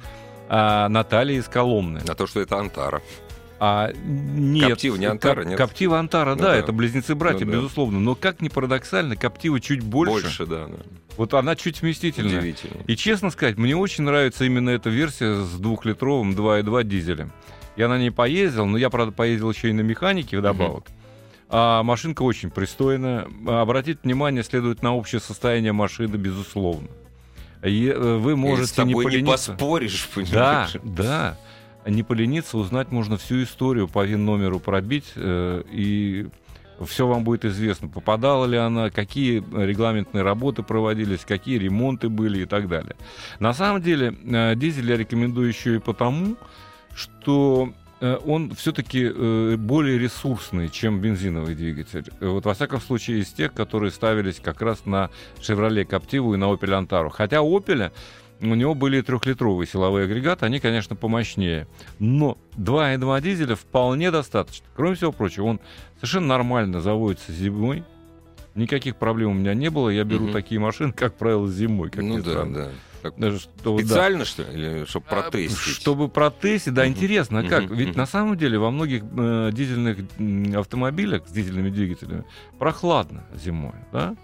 [0.50, 2.02] а, Наталья из Коломны.
[2.06, 3.02] На то, что это Антара.
[3.64, 4.70] А, нет.
[4.70, 5.56] Коптива не Антара, нет?
[5.56, 6.56] Коптива Антара, Ну да, да.
[6.56, 7.58] это близнецы-братья, Ну да.
[7.60, 8.00] безусловно.
[8.00, 10.14] Но как ни парадоксально, Коптива чуть больше.
[10.24, 10.66] Больше, да.
[10.66, 10.78] да.
[11.16, 12.40] Вот она чуть вместительная.
[12.40, 12.82] Удивительно.
[12.88, 17.32] И честно сказать, мне очень нравится именно эта версия с двухлитровым 2.2 дизелем.
[17.76, 20.86] Я на ней поездил, но я, правда, поездил еще и на механике вдобавок.
[21.48, 23.28] А машинка очень пристойная.
[23.46, 26.88] Обратить внимание следует на общее состояние машины, безусловно.
[27.64, 30.78] И, э, вы И можете с тобой не не, поспоришь, Да, понимаешь?
[30.84, 31.38] да.
[31.86, 36.28] Не полениться, узнать можно всю историю по ВИН-номеру пробить, э, и
[36.86, 42.46] все вам будет известно, попадала ли она, какие регламентные работы проводились, какие ремонты были и
[42.46, 42.96] так далее.
[43.40, 46.38] На самом деле, э, дизель я рекомендую еще и потому,
[46.94, 52.12] что э, он все-таки более ресурсный, чем бензиновый двигатель.
[52.20, 56.38] Э, Вот во всяком случае из тех, которые ставились как раз на Chevrolet Captiva и
[56.38, 57.10] на Opel Antara.
[57.10, 57.92] Хотя Opel
[58.42, 61.68] у него были трехлитровые силовые агрегаты, они, конечно, помощнее.
[62.00, 64.66] Но 2,2 дизеля вполне достаточно.
[64.76, 65.60] Кроме всего прочего, он
[65.98, 67.84] совершенно нормально заводится зимой.
[68.56, 69.90] Никаких проблем у меня не было.
[69.90, 70.34] Я беру Мгм.
[70.34, 71.90] такие машины, как правило, зимой.
[71.90, 72.54] Как Ну да, странно.
[73.04, 73.12] да.
[73.18, 73.84] Даже что, да.
[73.84, 74.54] Специально, что ли?
[74.54, 75.58] Или чтобы А, протестить?
[75.76, 76.92] Чтобы протестить, да, Мгм.
[76.92, 77.64] интересно, а как?
[77.64, 79.98] Мгм, Ведь на самом деле во многих э, дизельных
[80.56, 82.26] автомобилях с дизельными двигателями
[82.60, 84.16] прохладно зимой, да?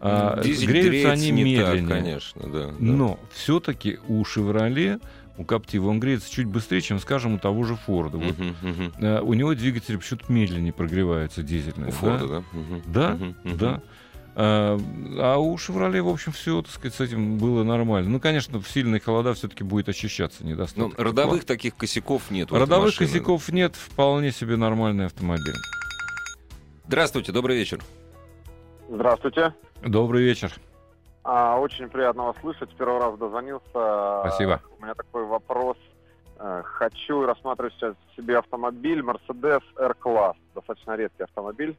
[0.00, 1.80] А, Дизель греются греется они не медленнее.
[1.80, 2.66] так, конечно, да.
[2.68, 2.74] да.
[2.78, 5.00] Но все-таки у Chevrolet,
[5.36, 8.18] у Captiva, он греется чуть быстрее, чем, скажем, у того же Форда.
[8.18, 8.92] Вот, мгм.
[8.98, 11.88] э, у него двигатель почему-то медленнее прогревается дизельный.
[11.88, 11.96] У да?
[11.96, 12.44] Форда, да?
[12.52, 12.82] Мгм.
[12.86, 13.36] Да, мгм.
[13.58, 13.82] да.
[14.40, 14.78] А,
[15.18, 18.08] а у Chevrolet, в общем, все, так сказать, с этим было нормально.
[18.08, 20.96] Ну, конечно, в сильные холода все-таки будет ощущаться Ну, недостаток.
[20.96, 22.52] родовых таких косяков нет.
[22.52, 23.08] Родовых машины.
[23.08, 25.56] косяков нет, вполне себе нормальный автомобиль.
[26.86, 27.80] Здравствуйте, добрый вечер.
[28.88, 29.52] Здравствуйте.
[29.82, 30.52] Добрый вечер.
[31.24, 32.70] А, очень приятно вас слышать.
[32.76, 34.20] Первый раз дозвонился.
[34.20, 34.60] Спасибо.
[34.78, 35.76] У меня такой вопрос.
[36.38, 40.36] Э, Хочу рассматривать сейчас себе автомобиль Mercedes R-класс.
[40.54, 41.76] Достаточно редкий автомобиль.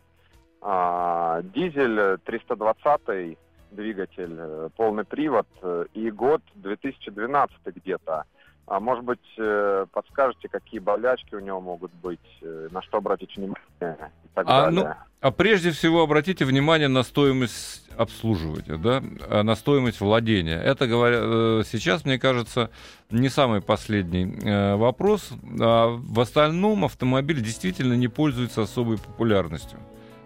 [0.62, 3.38] А, Дизель э, 320
[3.72, 8.26] двигатель, э, полный привод э, и год 2012 где-то.
[8.68, 14.46] А может быть, подскажете, какие болячки у него могут быть, на что обратить внимание так
[14.48, 14.88] А, ну.
[15.22, 20.56] А прежде всего обратите внимание на стоимость обслуживания, да, а, на стоимость владения.
[20.62, 22.70] Это говоря, э, сейчас, мне кажется,
[23.12, 25.32] не самый последний э, вопрос.
[25.60, 29.78] А в остальном автомобиль действительно не пользуется особой популярностью.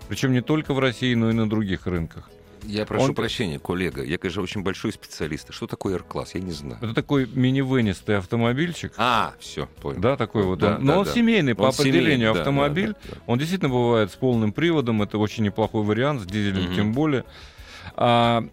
[0.08, 2.30] Причем не только в России, но и на других рынках.
[2.66, 4.04] Я прошу Он- прощения, коллега.
[4.04, 5.54] Я, конечно, очень большой специалист.
[5.54, 6.36] Что такое R-класс?
[6.36, 6.78] Я не знаю.
[6.82, 8.94] Это такой минивенистый автомобильчик.
[8.98, 10.00] А, все, понял.
[10.00, 10.60] Да, такой вот.
[10.60, 10.86] Да, он.
[10.86, 11.12] да, но он да.
[11.12, 12.88] семейный по Он определению семейный, автомобиль.
[12.94, 13.22] да, да, да.
[13.28, 16.76] Он действительно бывает с полным приводом, это очень неплохой вариант, с дизелем Мгм.
[16.76, 17.26] тем более.
[17.96, 18.44] А,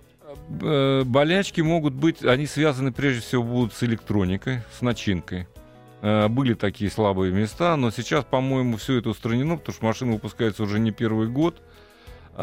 [0.61, 5.47] э, болячки могут быть, они связаны прежде всего будут с электроникой, с начинкой.
[6.03, 10.63] Э, Были такие слабые места, но сейчас, по-моему, все это устранено, потому что машина выпускается
[10.63, 11.61] уже не первый год.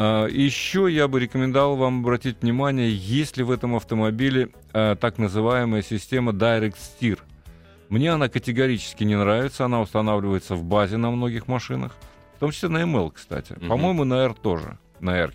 [0.00, 5.18] А, Еще я бы рекомендовал вам обратить внимание, есть ли в этом автомобиле э, так
[5.18, 7.18] называемая система Direct Steer.
[7.88, 11.96] Мне она категорически не нравится, она устанавливается в базе на многих машинах,
[12.36, 13.54] в том числе на ML, кстати.
[13.54, 13.68] Мгм.
[13.68, 15.32] По-моему, на R тоже, на R.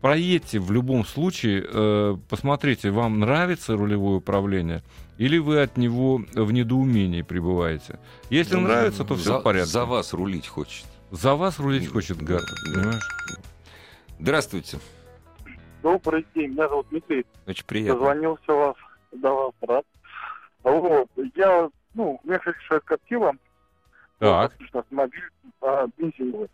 [0.00, 4.84] Проедьте в любом случае, э, посмотрите, вам нравится рулевое управление,
[5.16, 7.98] или вы от него в недоумении пребываете.
[8.30, 9.72] Если Ну, нравится, то все за, в порядке.
[9.72, 10.86] За вас рулить хочет.
[11.10, 12.42] За вас рулить хочет гад,
[12.74, 13.08] понимаешь?
[14.18, 14.78] Здравствуйте.
[15.82, 17.24] Добрый день, меня зовут Дмитрий.
[17.46, 17.94] Очень приятно.
[17.94, 18.76] Дозвонился вас,
[19.12, 19.86] до вас, рад.
[20.64, 23.36] Вот, я, ну, у меня, кстати, шаг Коптива.
[24.18, 24.52] Так.
[24.58, 25.30] Вот, автомобиль
[25.62, 26.50] а, бензиновый.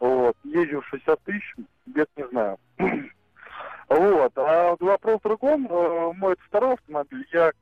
[0.00, 1.54] Вот, езжу 60 тысяч,
[1.86, 2.58] бед не знаю.
[3.88, 5.66] вот, а вот вопрос в другом.
[5.70, 7.52] Э, Мой это второй автомобиль, я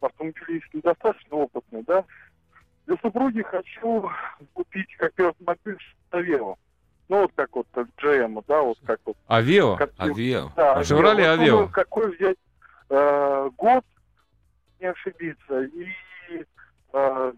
[0.00, 2.04] автомобилист недостаточно опытный, да.
[2.86, 4.10] Для супруги хочу
[4.54, 5.78] купить как первый автомобиль
[6.10, 6.58] Таверу.
[7.08, 9.16] Ну, вот как вот GM, да, вот как вот.
[9.28, 9.76] Авио?
[9.76, 10.50] Как- Авиа.
[10.56, 11.50] Да, Шевроле вот Авео.
[11.52, 12.36] думаю, Какой взять
[12.88, 13.84] э, год,
[14.80, 15.86] не ошибиться, и
[16.92, 17.32] э,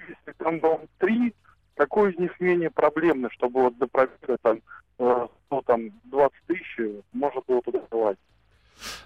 [0.00, 1.34] если там дом 3,
[1.76, 4.60] какой из них менее проблемный, чтобы вот до пробега там,
[4.98, 6.80] э, ну, там 20 тысяч
[7.12, 8.18] можно было туда давать.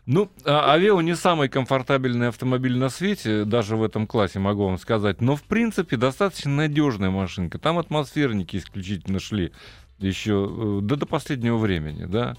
[0.06, 4.78] Ну, а- Авео не самый комфортабельный автомобиль на свете, даже в этом классе, могу вам
[4.78, 5.20] сказать.
[5.20, 7.58] Но, в принципе, достаточно надежная машинка.
[7.58, 9.52] Там атмосферники исключительно шли
[9.98, 12.36] еще э, да, до последнего времени, да.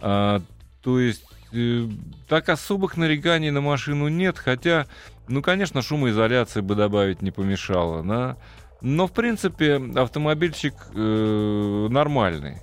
[0.00, 0.40] А,
[0.82, 1.86] то есть э,
[2.28, 4.86] так особых нареканий на машину нет, хотя,
[5.28, 8.36] ну, конечно, шумоизоляции бы добавить не помешало, да.
[8.80, 12.58] Но, в принципе, автомобильчик э, нормальный.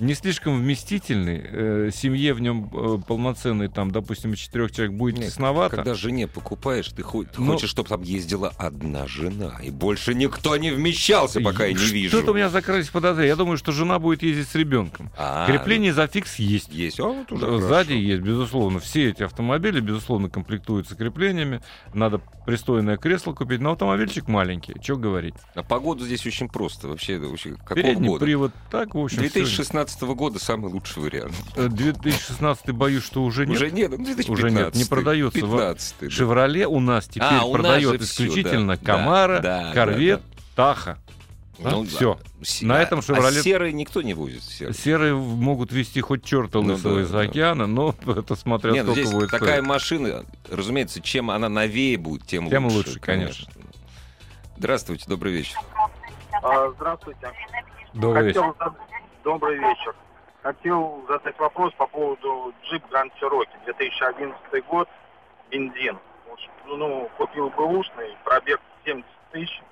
[0.00, 5.26] Не слишком вместительный, э, семье в нем э, полноценной, там, допустим, четырех человек будет Нет,
[5.28, 5.76] тесновато.
[5.76, 10.14] Когда жене покупаешь, ты, хо- ты Ну- хочешь, чтобы там ездила одна жена, и больше
[10.14, 12.16] никто не вмещался, пока я не вижу.
[12.16, 13.28] Что-то у меня закрылись подозрения.
[13.28, 15.10] Я думаю, что жена будет ездить с ребенком.
[15.16, 16.72] А, Крепление за фикс есть.
[16.72, 16.98] есть.
[17.00, 17.92] А, вот уже Сзади хорошо.
[17.94, 18.80] есть, безусловно.
[18.80, 21.60] Все эти автомобили, безусловно, комплектуются креплениями.
[21.92, 23.60] Надо пристойное кресло купить.
[23.60, 24.74] Но автомобильчик маленький.
[24.82, 25.34] Что говорить?
[25.54, 26.88] А погоду здесь очень просто.
[26.88, 28.24] Вообще, вообще какого Передний года?
[28.24, 28.52] привод.
[28.70, 31.34] Так, в общем, 2016 года самый лучший вариант.
[31.52, 31.66] всё.
[31.66, 33.56] Э, 2016 боюсь, что уже нет.
[33.56, 34.30] Уже нет, ну, 2015.
[34.30, 35.40] Уже нет, не продается.
[35.40, 36.10] 15 да.
[36.10, 40.22] Шевроле у нас теперь А, у нас продает всё, исключительно да, да, Камара, да, Корвет,
[40.56, 40.98] да, Таха.
[41.58, 42.18] Ну, Все.
[42.60, 42.66] да.
[42.66, 44.42] На а- этом а «Шевроле» серый никто не возит.
[44.42, 44.74] серый.
[44.74, 47.20] Серые могут вести хоть черта Ну лысого да, из да.
[47.20, 49.66] океана, но это смотря Нет, ну, сколько здесь будет такая стоить.
[49.68, 52.76] машина, разумеется, чем она новее будет, тем, Тем лучше.
[52.88, 53.46] лучше, конечно.
[54.58, 55.56] Здравствуйте, добрый вечер.
[56.42, 57.20] А, Здравствуйте.
[57.92, 58.40] Добрый вечер.
[58.42, 58.74] Хотел зад-
[59.24, 59.94] Добрый вечер.
[60.42, 64.88] Хотел задать вопрос по поводу джип Grand Cherokee 2011 год,
[65.50, 65.98] бензин.
[66.66, 69.62] Ну, купил бэушный, пробег 70 тысяч.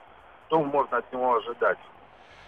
[0.47, 1.79] Что можно от него ожидать?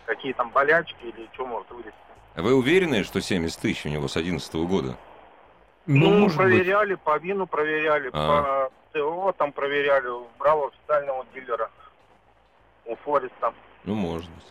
[0.06, 1.92] Какие там болячки или что может вылезти?
[2.34, 4.96] А Вы уверены, что 70 тысяч у него с 11 года?
[5.86, 6.46] Ну, Ну, может быть.
[6.46, 8.68] проверяли, по вину проверяли, А.
[8.92, 11.70] по ТО там проверяли, брал официального дилера
[12.86, 13.52] у Фореста.
[13.84, 14.44] Ну, может быть.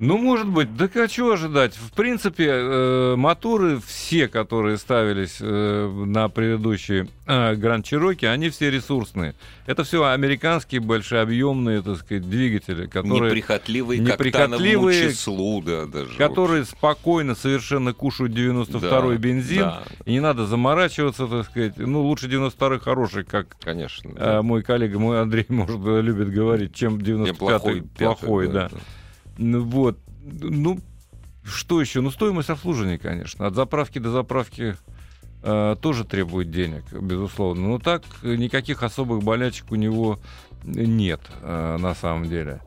[0.00, 0.74] Ну, может быть.
[0.76, 1.74] Да а чего ожидать?
[1.76, 9.34] В принципе, э, моторы все, которые ставились э, на предыдущие э, Чироки, они все ресурсные.
[9.66, 16.16] Это все американские большеобъемные, так сказать, двигатели, которые, Неприхотливые, неприхотливые, к числу, да, даже.
[16.16, 19.60] которые спокойно совершенно кушают 92-й Да, бензин.
[19.60, 19.82] да.
[20.06, 21.74] И не надо заморачиваться, так сказать.
[21.76, 24.12] Ну, лучше 92-й хороший, как Конечно.
[24.16, 28.70] э, мой коллега, мой Андрей, может, любит говорить, чем Не 95-й плохой, да.
[28.72, 28.78] Ну,
[29.40, 29.98] вот.
[30.22, 30.78] Ну,
[31.44, 32.00] что еще?
[32.00, 33.46] Ну, стоимость обслуживания, конечно.
[33.46, 34.76] От заправки до заправки
[35.42, 37.68] э, тоже требует денег, безусловно.
[37.68, 40.20] Но так э, никаких особых болячек у него
[40.62, 42.60] нет, э, на самом деле.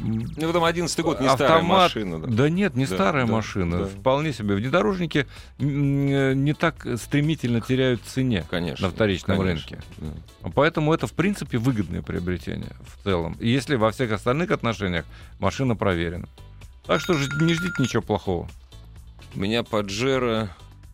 [0.00, 2.18] Ну, потом 11 год, не старая Автомат- машина.
[2.20, 2.26] да.
[2.28, 3.78] Да нет, не Да, старая да, машина.
[3.78, 3.84] да.
[3.86, 4.54] Вполне себе.
[4.54, 5.26] Внедорожники
[5.58, 8.86] не так стремительно теряют в цене Конечно.
[8.86, 9.84] на вторичном конечно, рынке.
[9.98, 10.50] да.
[10.54, 13.36] Поэтому это, в принципе, выгодное приобретение в целом.
[13.40, 15.04] И если во всех остальных отношениях
[15.38, 16.28] машина проверена.
[16.86, 18.48] Так что не ждите ничего плохого.
[19.34, 20.48] У меня Паджеро,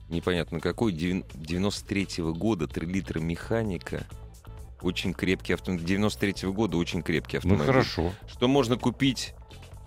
[0.08, 4.04] непонятно какой, 93-го года, 3 литра механика.
[4.84, 5.96] Очень крепкий автомобиль.
[5.96, 7.66] 93-го года очень крепкий Ну автомобиль.
[7.66, 8.12] хорошо.
[8.28, 9.34] Что можно купить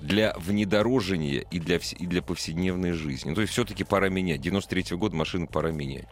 [0.01, 3.29] для внедорожения и для, и для повседневной жизни.
[3.29, 4.41] Ну, то есть все-таки пора менять.
[4.41, 6.07] 93-го года машину пора менять.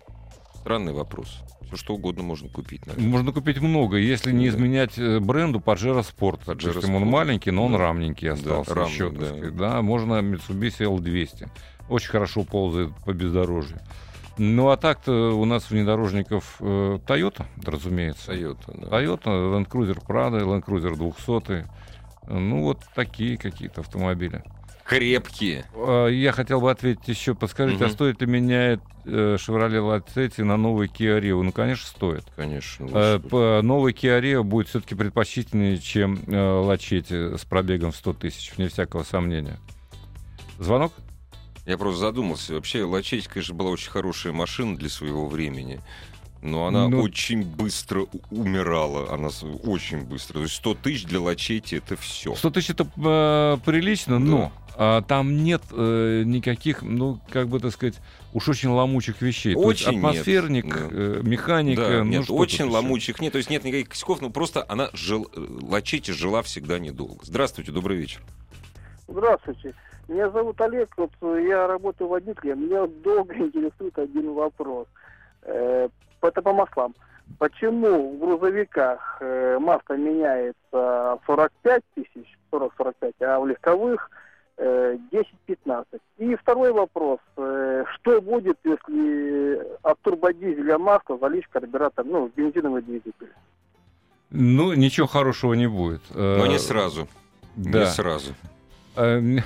[0.56, 1.40] Странный вопрос.
[1.68, 2.86] Все что угодно можно купить.
[2.86, 3.10] наверное.
[3.10, 4.56] Можно купить много, если не Да.
[4.56, 6.42] изменять э, бренду Pajero Sport.
[6.46, 7.10] Pajero Допустим, он Sport.
[7.10, 7.78] маленький, но он Да.
[7.80, 9.26] рамненький остался рамный, еще, да.
[9.28, 9.56] сказать.
[9.56, 11.50] Да, можно Mitsubishi L200.
[11.90, 13.80] Очень хорошо ползает по бездорожью.
[14.38, 18.34] Ну а так-то у нас внедорожников э, Toyota, разумеется.
[18.34, 19.00] Toyota, да.
[19.02, 21.66] Toyota, Land Cruiser Prado, Land Cruiser 200.
[22.28, 24.44] Ну вот такие какие-то автомобили.
[24.84, 25.66] Крепкие.
[25.74, 27.94] А, Я хотел бы ответить еще, подскажите, а Мгм.
[27.94, 31.42] стоит ли менять э, Chevrolet Lacetti на новый Kia Rio?
[31.42, 32.24] Ну, конечно, стоит.
[32.36, 32.88] Конечно.
[32.94, 38.14] Э, по- Новый Kia Rio будет все-таки предпочтительнее, чем э, Lacetti с пробегом в 100
[38.14, 39.58] тысяч, вне всякого сомнения.
[40.60, 40.94] Звонок?
[41.66, 42.54] Я просто задумался.
[42.54, 45.82] Вообще, Лачеть, конечно, была очень хорошая машина для своего времени.
[46.42, 49.12] Но она Ну- очень быстро умирала.
[49.12, 49.30] Она
[49.64, 50.36] очень быстро.
[50.36, 52.36] То есть 100 тысяч для Лачети это все.
[52.36, 57.72] 100 тысяч это э, прилично, но а, там нет э, никаких, ну, как бы так
[57.72, 57.96] сказать,
[58.34, 59.54] уж очень ломучих вещей.
[59.56, 60.88] То есть Очень нет, атмосферник, да.
[60.92, 61.82] э, механика.
[61.82, 63.32] Да, ну, нет, очень ломучих нет.
[63.32, 65.32] То есть нет никаких косяков, но просто она жил...
[65.36, 67.24] Лачети жила всегда недолго.
[67.24, 68.22] Здравствуйте, добрый вечер.
[69.08, 69.74] Здравствуйте.
[70.08, 72.66] Меня зовут Олег, вот э, я работаю водителем.
[72.66, 74.88] Меня долго интересует один вопрос.
[75.44, 75.90] Э,
[76.22, 76.94] это по маслам.
[77.40, 84.12] Почему в грузовиках э, масло меняется 45 тысяч, 40-45, а в легковых
[84.58, 84.98] э,
[85.48, 85.86] 10-15.
[86.20, 87.20] И второй вопрос.
[87.34, 93.34] Что будет, если от турбодизеля масла залить карбюратор, ну, в бензиновый двигатель?
[94.30, 96.02] Ну, ничего хорошего не будет.
[96.14, 97.08] Но не сразу.
[97.56, 97.80] Да.
[97.80, 98.34] Не сразу.
[98.96, 99.20] Э,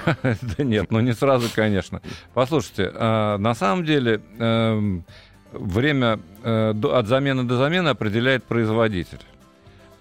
[0.58, 2.02] Да нет, ну не сразу, конечно.
[2.34, 5.04] Послушайте, э, на самом деле эм,
[5.52, 9.20] время э, от замены до замены определяет производитель.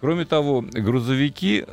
[0.00, 1.64] Кроме того, грузовики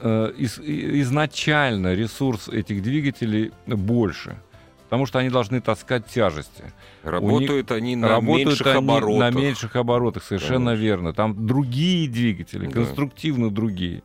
[0.66, 4.38] изначально ресурс этих двигателей больше,
[4.86, 6.74] потому что они должны таскать тяжести.
[7.04, 9.20] Работают они на Работают меньших они оборотах.
[9.20, 10.84] на меньших оборотах, совершенно Конечно.
[10.84, 11.14] верно.
[11.14, 12.72] Там другие двигатели, Да.
[12.72, 14.02] конструктивно другие.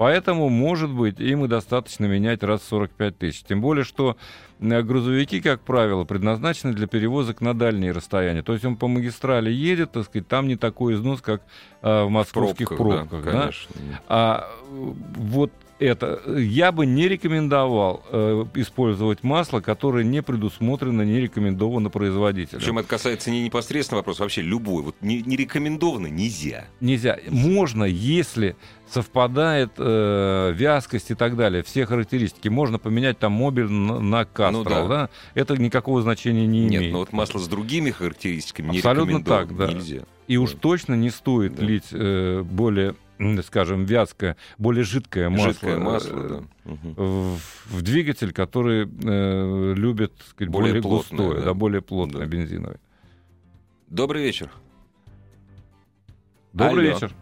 [0.00, 3.42] Поэтому, может быть, им и достаточно менять раз в 45 тысяч.
[3.42, 4.16] Тем более, что
[4.58, 8.42] э, грузовики, как правило, предназначены для перевозок на дальние расстояния.
[8.42, 11.42] То есть он по магистрали едет, так сказать, там не такой износ, как
[11.82, 13.24] э, в В московских пробках, пробках.
[13.24, 13.40] да, да?
[13.40, 13.74] конечно.
[14.08, 21.20] А э, вот это я бы не рекомендовал э, использовать масло, которое не предусмотрено, не
[21.20, 22.60] рекомендовано производителем.
[22.60, 24.82] Причем это касается не непосредственно вопроса, вообще любой.
[24.82, 26.66] Вот не, не рекомендовано нельзя.
[26.80, 27.18] Нельзя.
[27.28, 28.56] Можно, если
[28.90, 34.50] совпадает э, вязкость и так далее, все характеристики, можно поменять там мобиль на, на Castrol,
[34.52, 34.86] Ну да.
[34.86, 35.10] да.
[35.34, 36.92] Это никакого значения не Нет, имеет.
[36.92, 39.46] но вот масло с другими характеристиками не Абсолютно рекомендовано.
[39.46, 39.72] так, да.
[39.72, 40.00] Нельзя.
[40.26, 41.64] И уж точно не стоит Да.
[41.64, 42.94] лить э, более,
[43.44, 46.70] скажем, вязкое, более жидкое масло, Жидкое масло, э, да.
[46.70, 46.94] Мгм.
[46.94, 51.44] в, в двигатель, который э, любит сказать, Более более, плотное, густое, да.
[51.46, 51.54] да.
[51.54, 52.26] более плотное Да.
[52.26, 52.76] бензиновый.
[53.88, 54.50] Добрый вечер.
[56.52, 56.94] Добрый Алло.
[56.94, 57.12] вечер.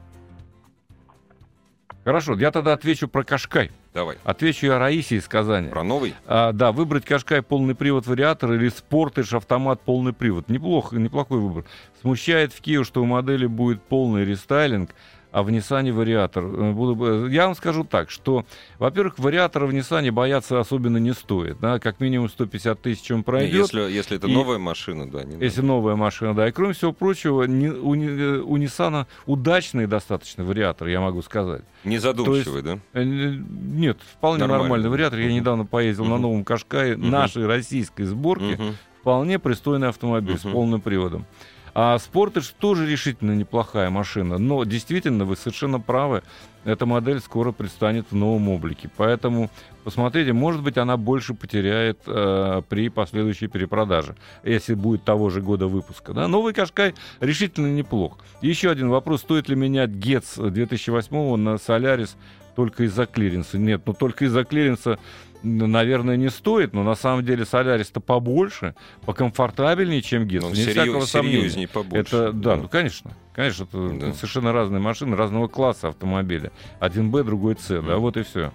[2.04, 3.70] Хорошо, я тогда отвечу про Кашкай.
[3.92, 4.16] Давай.
[4.24, 5.68] Отвечу я Раисе из Казани.
[5.68, 6.14] Про новый?
[6.26, 10.48] А, да, выбрать Кашкай полный привод вариатор или Спортыш автомат полный привод.
[10.48, 11.64] Неплохо, неплохой выбор.
[12.00, 14.94] Смущает в Киеве, что у модели будет полный рестайлинг,
[15.30, 16.44] а в Ниссане вариатор.
[16.44, 18.44] Э, Буду, бы- я вам скажу так, что,
[18.78, 21.58] во-первых, вариатора в Ниссане бояться особенно не стоит.
[21.60, 21.78] Да?
[21.78, 23.54] Как минимум 150 тысяч он Не, пройдет.
[23.54, 25.24] Если, если это И- новая машина, да.
[25.24, 26.48] Не Если новая машина, да.
[26.48, 31.38] И кроме всего прочего, ни- у, э, у Ниссана удачный достаточно вариатор, я могу сказать.
[31.38, 31.64] надо.
[31.84, 32.78] Не задумчивый, да?
[32.94, 34.62] Э, Нет, вполне Нормально.
[34.64, 35.18] нормальный вариатор.
[35.18, 36.22] Я недавно поездил на Мгм.
[36.22, 37.10] новом Кашкае Мгм.
[37.10, 38.54] нашей российской сборки.
[38.58, 38.76] Мгм.
[39.00, 40.52] Вполне пристойный автомобиль с Мгм.
[40.52, 41.26] полным приводом.
[41.74, 44.38] А Sportage тоже решительно неплохая машина.
[44.38, 46.22] Но действительно, вы совершенно правы.
[46.64, 48.90] Эта модель скоро предстанет в новом облике.
[48.96, 49.48] Поэтому
[49.84, 55.66] посмотрите, может быть, она больше потеряет э, при последующей перепродаже, если будет того же года
[55.66, 56.12] выпуска.
[56.12, 56.28] Да?
[56.28, 58.18] Новый Qashqai решительно неплох.
[58.42, 59.20] Еще один вопрос.
[59.20, 62.16] Стоит ли менять Getz 2008 на Солярис
[62.58, 63.56] только из-за клиренса?
[63.56, 64.98] Нет, ну только из-за клиренса
[65.44, 68.74] наверное, не стоит, но на самом деле Солярис-то побольше,
[69.06, 70.42] покомфортабельнее, чем ГЕЦ.
[70.42, 71.38] Ну, всякого сомнения.
[71.42, 72.00] серьезнее побольше.
[72.00, 73.12] Это, да, ну, конечно.
[73.34, 74.12] Конечно, это Да.
[74.14, 76.50] совершенно разные машины, разного класса автомобиля.
[76.80, 78.52] Один Б, другой С, да, вот и все.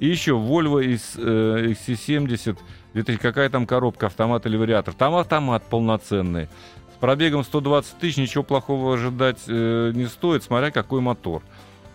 [0.00, 2.58] И еще Volvo из, э, XC70,
[2.94, 4.92] это какая там коробка, автомат или вариатор?
[4.92, 6.48] Там автомат полноценный.
[6.92, 11.44] С пробегом 120 тысяч ничего плохого ожидать э, не стоит, смотря какой мотор.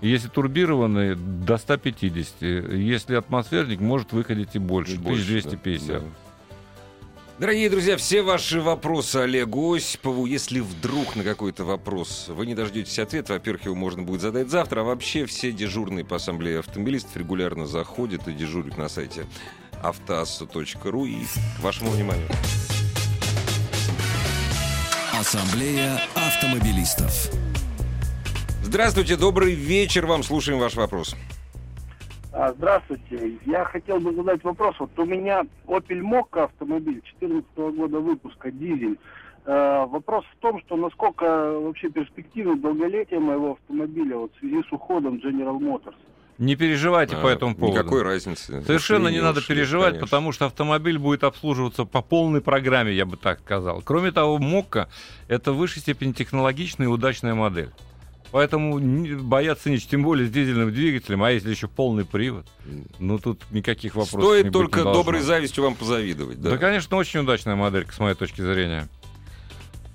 [0.02, 2.42] Если турбированный, до 150.
[2.42, 5.88] Если атмосферник, может выходить и больше, Больше, 1250.
[5.88, 6.06] да, да.
[7.40, 13.00] Дорогие друзья, все ваши вопросы Олегу Осипову, если вдруг на какой-то вопрос вы не дождетесь
[13.00, 17.66] ответа, во-первых, его можно будет задать завтра, а вообще все дежурные по ассамблее автомобилистов регулярно
[17.66, 19.26] заходят и дежурят на сайте
[19.82, 21.24] автоасса.ру и
[21.58, 22.28] к вашему вниманию.
[25.18, 27.32] Ассамблея автомобилистов.
[28.70, 31.16] Здравствуйте, добрый вечер вам, слушаем ваш вопрос.
[32.32, 33.40] А, Здравствуйте.
[33.48, 34.76] Я хотел бы задать вопрос.
[34.78, 39.00] Вот у меня Opel Mokka автомобиль 2014 года выпуска, дизель.
[39.46, 41.26] Э, Вопрос в том, что насколько
[41.60, 45.96] вообще перспективы долголетия моего автомобиля вот, в связи с уходом General Motors.
[46.38, 47.76] Не переживайте по А, этому поводу.
[47.76, 48.62] Никакой разницы.
[48.62, 50.06] Совершенно не надо ушли, переживать, конечно.
[50.06, 53.82] потому что автомобиль будет обслуживаться по полной программе, я бы так сказал.
[53.84, 54.90] Кроме того, Мокка—
[55.28, 57.72] это в высшей степени технологичная и удачная модель.
[58.32, 62.46] Поэтому не- бояться нечего, тем более с дизельным двигателем, а если еще полный привод,
[63.00, 66.40] ну тут никаких вопросов не Стоит быть только не доброй завистью вам позавидовать.
[66.40, 66.58] Да.
[66.58, 68.88] конечно, очень удачная моделька, с моей точки зрения.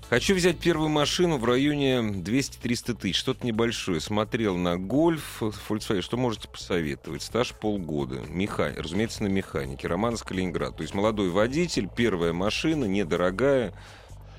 [0.09, 3.99] Хочу взять первую машину в районе 200-300 тысяч, что-то небольшое.
[3.99, 7.23] Смотрел на гольф, Volkswagen, что можете посоветовать?
[7.23, 8.71] Стаж полгода, Меха...
[8.77, 10.77] разумеется, на механике, Романск, Калининград.
[10.77, 13.73] То есть молодой водитель, первая машина, недорогая.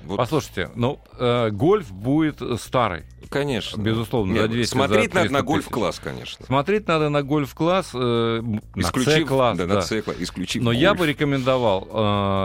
[0.05, 3.81] Вот, Послушайте, ну, э, гольф будет э, старый, конечно.
[3.81, 5.47] безусловно, Нет, за 200, смотреть за надо на 300 тысяч.
[5.47, 6.45] гольф-класс, конечно.
[6.45, 8.41] Смотреть надо на гольф-класс, э,
[8.75, 9.73] на C-класс, да, да.
[9.75, 10.99] на C-класс, исключив Но я гольф.
[11.01, 11.87] бы рекомендовал,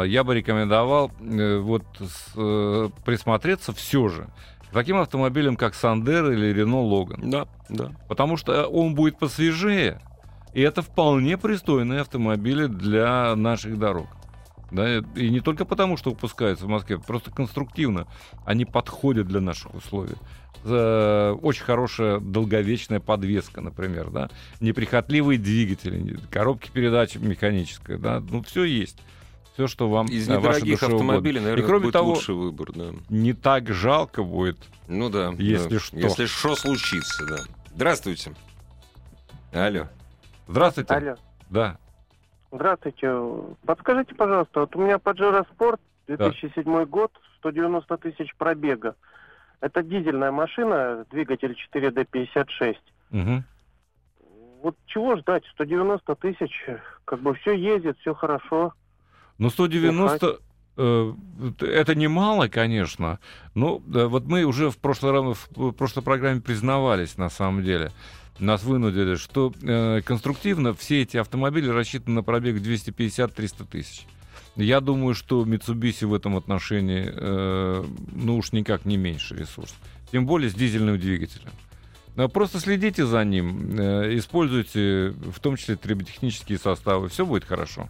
[0.05, 4.28] э, я бы рекомендовал э, вот с- э, присмотреться все же
[4.68, 7.30] к таким автомобилям, как Сандер или Рено Логан.
[7.30, 7.92] Да, да.
[8.09, 10.00] Потому что он будет посвежее,
[10.55, 14.07] И это вполне пристойные автомобили для наших дорог.
[14.72, 18.06] Да, и не только потому, что выпускаются в Москве, просто конструктивно
[18.46, 20.16] они подходят для наших условий.
[20.64, 28.64] За- Очень хорошая долговечная подвеска, например, да, неприхотливые двигатели, коробки передач механическая, да, ну все
[28.64, 28.96] есть.
[29.54, 31.04] Все, что вам Из э, ваше недорогих душе угодно.
[31.10, 32.92] автомобилей, наверное, И кроме будет того, лучший выбор, да.
[33.10, 34.58] не так жалко будет.
[34.88, 35.34] Ну да.
[35.38, 35.78] Если да.
[35.80, 35.98] что.
[35.98, 37.36] Если что случится, да.
[37.74, 38.32] Здравствуйте.
[39.52, 39.88] Алло.
[40.48, 40.94] Здравствуйте.
[40.94, 41.16] Алло.
[41.50, 41.76] Да.
[42.53, 43.11] Здравствуйте.
[43.64, 48.94] Подскажите, пожалуйста, вот у меня Pajero Sport 2007 год, 190 тысяч пробега.
[49.61, 52.76] Это дизельная машина, двигатель 4D56.
[53.11, 53.44] Мгм.
[54.62, 55.44] Вот чего ждать?
[55.55, 56.66] 190 тысяч,
[57.07, 58.74] как бы все ездит, все хорошо.
[59.38, 60.38] Ну, 190
[60.76, 61.12] э,
[61.61, 63.18] это немало, конечно.
[63.55, 67.90] Но э, вот мы уже в прошлой, в прошлой программе признавались, на самом деле.
[68.39, 74.07] Нас вынудили, что э, конструктивно все эти автомобили рассчитаны на пробег 250-300 тысяч.
[74.57, 79.74] Я думаю, что Mitsubishi в этом отношении, э, ну уж никак не меньше ресурс.
[80.11, 81.53] Тем более с дизельным двигателем.
[82.33, 87.89] Просто следите за ним, э, используйте в том числе триботехнические составы, все будет хорошо.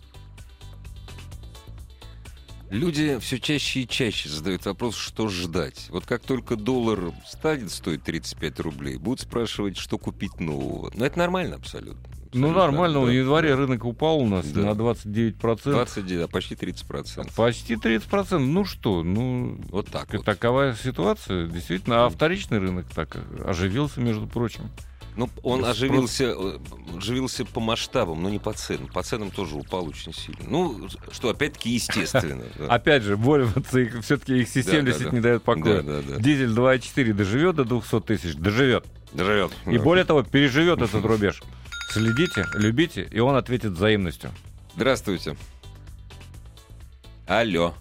[2.72, 5.86] Люди все чаще и чаще задают вопрос, что ждать.
[5.90, 10.90] Вот как только доллар станет стоить 35 рублей, будут спрашивать, что купить нового.
[10.94, 12.00] Но это нормально абсолютно.
[12.34, 13.06] Ну, Абсолютно, нормально, да.
[13.06, 14.62] в январе рынок упал у нас Да.
[14.62, 15.70] на 29%.
[15.70, 17.34] 20, да, почти 30 процентов.
[17.34, 18.38] Почти 30%.
[18.38, 20.24] Ну что, ну, Вот так вот.
[20.24, 22.06] такова ситуация, действительно.
[22.06, 24.70] А вторичный рынок так оживился, между прочим.
[25.14, 26.58] Ну, он Спрос- оживился, э,
[26.96, 28.86] оживился по масштабам, но не по ценам.
[28.88, 30.44] По ценам тоже упал очень сильно.
[30.48, 32.44] Ну, что опять-таки естественно.
[32.68, 35.10] Опять же, Volvo все-таки XC70 Да, да, да.
[35.10, 35.82] не дает покоя.
[35.82, 36.16] Да, да, да.
[36.16, 38.34] Дизель 2.4 доживет до 200 тысяч?
[38.36, 38.86] Доживет.
[39.12, 39.52] Доживет.
[39.66, 41.42] И более того, переживет этот рубеж.
[41.90, 44.30] Следите, любите, и он ответит взаимностью.
[44.76, 45.36] Здравствуйте.
[47.26, 47.74] Алло.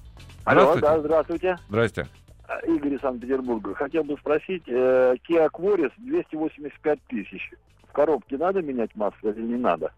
[0.44, 0.82] Алло, Здравствуйте.
[0.82, 1.58] да, здравствуйте.
[1.70, 2.08] Здрасте.
[2.52, 3.74] А, Игорь из Санкт-Петербурга.
[3.76, 7.52] Хотел бы спросить, э, Kia Quaris 285 тысяч.
[7.88, 9.92] В коробке надо менять масло или не надо?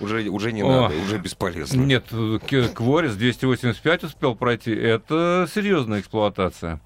[0.00, 0.68] Уже, уже не О.
[0.82, 1.80] надо, уже бесполезно.
[1.80, 2.38] Нет, э,
[2.74, 4.74] Кворис 285 успел пройти.
[4.74, 6.80] Это серьезная эксплуатация.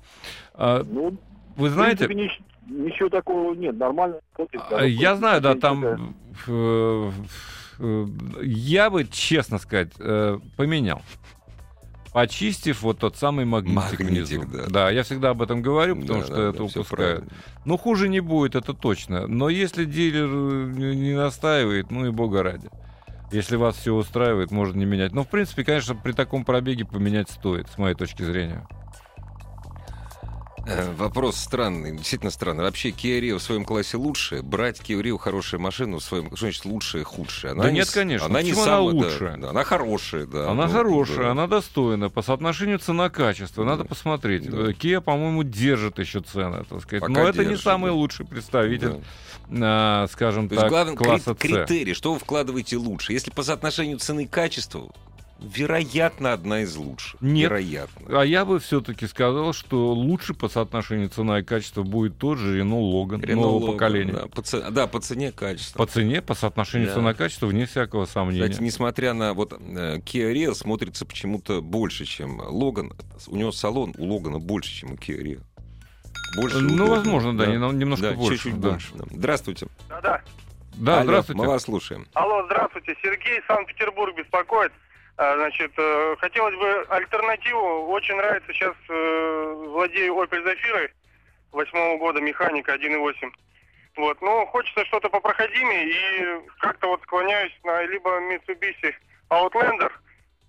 [0.55, 1.17] А, Ну,
[1.57, 4.21] Вы знаете, принципе, нич- ничего такого нет, нормально.
[4.71, 6.15] а, я знаю, да, там...
[6.47, 7.11] э,
[7.81, 8.07] э,
[8.43, 11.03] Я бы, честно сказать, э, поменял.
[12.13, 14.69] Почистив вот тот самый магнитик, Магнитик, внизу.
[14.69, 14.91] да.
[14.91, 17.27] я всегда об этом говорю, потому Да, что да, это да, правильно.
[17.65, 19.29] Ну, хуже не будет, это точно.
[19.29, 22.69] Но если дилер э, не не настаивает, ну и бога ради.
[23.31, 25.13] Если вас все устраивает, можно не менять.
[25.13, 28.67] Но, в принципе, конечно, при таком пробеге поменять стоит, с моей точки зрения.
[30.67, 32.65] Э, Вопрос странный, действительно странный.
[32.65, 34.43] Вообще, Kia Rio в своем классе лучшая.
[34.43, 36.27] Брать Kia Rio хорошая машина в своем...
[36.29, 37.55] Что значит лучшая, худшая?
[37.55, 38.27] Да не нет, конечно.
[38.27, 39.37] Она не Почему она самая, да, лучшая?
[39.39, 40.51] да, она хорошая, да.
[40.51, 41.31] она Ну, хорошая, да.
[41.33, 42.11] она достойна.
[42.11, 43.65] По соотношению цена-качество.
[43.65, 44.49] Надо посмотреть.
[44.51, 44.71] Да.
[44.73, 47.01] Kia, по-моему, держит еще цены, так сказать.
[47.01, 47.95] Пока Но это не держит, самый да.
[47.95, 49.03] лучший представитель,
[49.49, 50.03] Да.
[50.05, 51.67] а, скажем То есть так, главный класса крит- С.
[51.69, 53.13] критерий, что вы вкладываете лучше.
[53.13, 54.89] Если по соотношению цены и качества,
[55.43, 57.21] вероятно, одна из лучших.
[57.21, 57.51] Нет.
[57.51, 58.21] Вероятно.
[58.21, 62.61] А я бы все-таки сказал, что лучше по соотношению цена и качество будет тот же
[62.61, 64.13] Renault Logan Renault нового Logan, поколения.
[64.13, 65.79] Да по, це- да, по цене качество.
[65.79, 66.95] По цене, по соотношению Да.
[66.95, 68.43] цена-качество, вне всякого сомнения.
[68.49, 72.93] Кстати, несмотря на вот э, Kia Rio смотрится почему-то больше, чем Логан.
[73.29, 75.41] У него салон у Логана больше, чем у Kia Rio.
[76.37, 76.95] Больше Ну, удобно.
[76.97, 78.71] возможно, да, нем- немножко Да, больше, Чуть-чуть да.
[78.71, 78.89] больше.
[78.95, 79.05] да.
[79.11, 79.67] Здравствуйте.
[79.89, 80.23] Да-да.
[80.77, 81.43] Да, Алло, здравствуйте.
[81.43, 82.07] Мы вас слушаем.
[82.15, 82.95] Алло, здравствуйте.
[83.03, 84.71] Сергей, Санкт-Петербург беспокоит.
[85.21, 87.89] А, Значит, э, хотелось бы альтернативу.
[87.89, 90.91] Очень нравится сейчас, э, владею Opel Zafira
[91.53, 93.31] восьмого года, механика 1.8.
[93.97, 98.95] Вот, ну, хочется что-то попроходимее и как-то вот склоняюсь на либо Mitsubishi
[99.29, 99.93] Outlander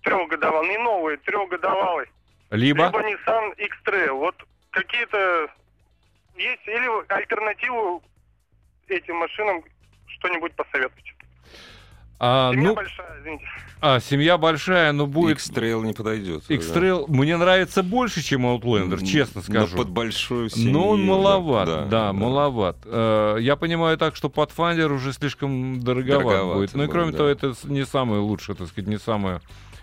[0.04, 2.06] трехгодовалый, не новый, трехгодовалый,
[2.50, 2.86] Либо?
[2.86, 4.12] либо Nissan X-Trail.
[4.12, 4.36] Вот
[4.70, 5.50] какие-то
[6.36, 8.02] есть или альтернативу
[8.88, 9.62] этим машинам
[10.06, 11.12] что-нибудь посоветуйте.
[12.24, 13.44] А, Семья ну, большая, извините.
[13.80, 15.38] а, семья большая, но будет...
[15.38, 16.44] X-Trail не подойдет.
[16.48, 19.76] X-Trail мне нравится больше, чем Outlander, честно но скажу.
[19.76, 22.12] под большую Но он семью, маловат, да, да, да, да.
[22.12, 22.76] маловат.
[22.84, 26.74] Э, Я понимаю так, что Pathfinder уже слишком дороговат Дороговато будет.
[26.74, 27.18] Ну и кроме да.
[27.18, 29.40] того, это не самое лучшее, так сказать, не самое...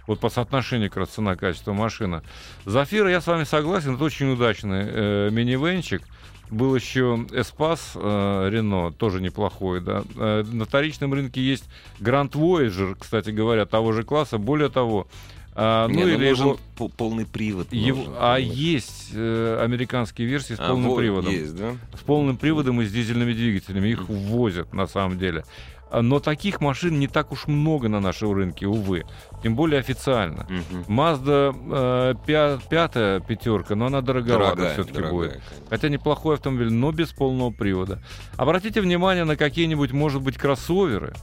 [0.08, 2.24] Вот по соотношению как раз цена-качество машина.
[2.66, 6.02] Зафира, я с вами согласен, это очень удачный э, минивенчик.
[6.50, 10.04] Был еще Эспас э, Рено, тоже неплохой, да.
[10.16, 11.66] Э, на вторичном рынке есть
[12.00, 14.40] Grand Voyager, кстати говоря, того же класса.
[14.40, 15.08] Более того,
[15.54, 16.60] а, ну ну, или нужен его...
[16.78, 17.72] по- полный привод.
[17.72, 18.58] Его- нужен, а понимаешь.
[18.58, 21.32] есть э, американские версии с А, полным вот приводом.
[21.32, 21.76] Есть, да?
[21.94, 23.90] С полным приводом и с дизельными двигателями.
[23.90, 25.44] Их возят на самом деле.
[25.92, 29.04] А, Но таких машин не так уж много на нашем рынке, увы.
[29.42, 30.46] Тем более официально.
[30.88, 35.32] Mazda э, пя- пятая пятерка, но она дороговата Дорогая, все-таки будет.
[35.32, 35.50] конечно.
[35.70, 38.02] Хотя неплохой автомобиль, но без полного привода.
[38.36, 41.14] Обратите внимание на какие-нибудь, может быть, кроссоверы.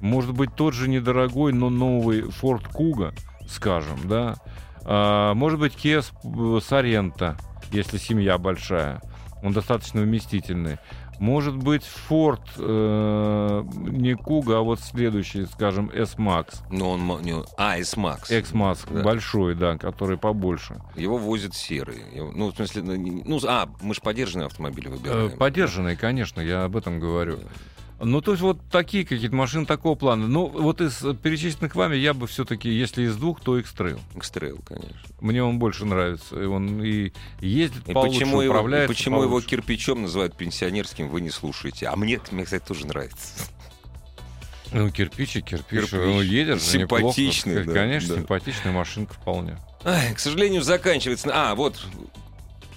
[0.00, 3.12] Может быть, тот же недорогой, но новый Ford Kuga,
[3.48, 4.36] скажем, да.
[4.84, 6.04] А, может быть, Kia
[6.60, 7.36] Sorento,
[7.72, 9.00] если семья большая.
[9.42, 10.78] Он достаточно вместительный.
[11.18, 16.62] Может быть, Ford э, не Kuga, а вот следующий, скажем, S-Max.
[16.70, 17.22] Но он...
[17.22, 18.30] не- А, S-Max.
[18.30, 19.02] X-Max, Да.
[19.02, 20.80] большой, да, который побольше.
[20.94, 22.02] Его возят серый.
[22.14, 25.30] Ну, в смысле, ну, ну, а, мы же подержанные автомобили Э, выбираем.
[25.38, 27.38] Поддержанные, конечно, я об этом говорю.
[27.98, 30.28] Ну, то есть вот такие какие-то машины такого плана.
[30.28, 33.98] Ну, вот из э, перечисленных вами я бы все-таки, если из двух, то X-Trail.
[34.16, 34.98] X-Trail, конечно.
[35.20, 36.38] Мне он больше нравится.
[36.38, 39.48] И он и ездит И получше, почему, его, и почему его получше.
[39.48, 41.86] кирпичом называют пенсионерским, вы не слушаете.
[41.86, 43.44] А мне, мне, кстати, тоже нравится.
[44.72, 45.80] Ну, кирпич и кирпич.
[45.88, 45.92] Кирпич.
[45.92, 47.02] Ну, едет же неплохо.
[47.14, 48.20] Симпатичный, да, Конечно, да.
[48.20, 49.56] симпатичная машинка вполне.
[49.84, 51.30] Ай, к сожалению, заканчивается.
[51.32, 51.80] А, вот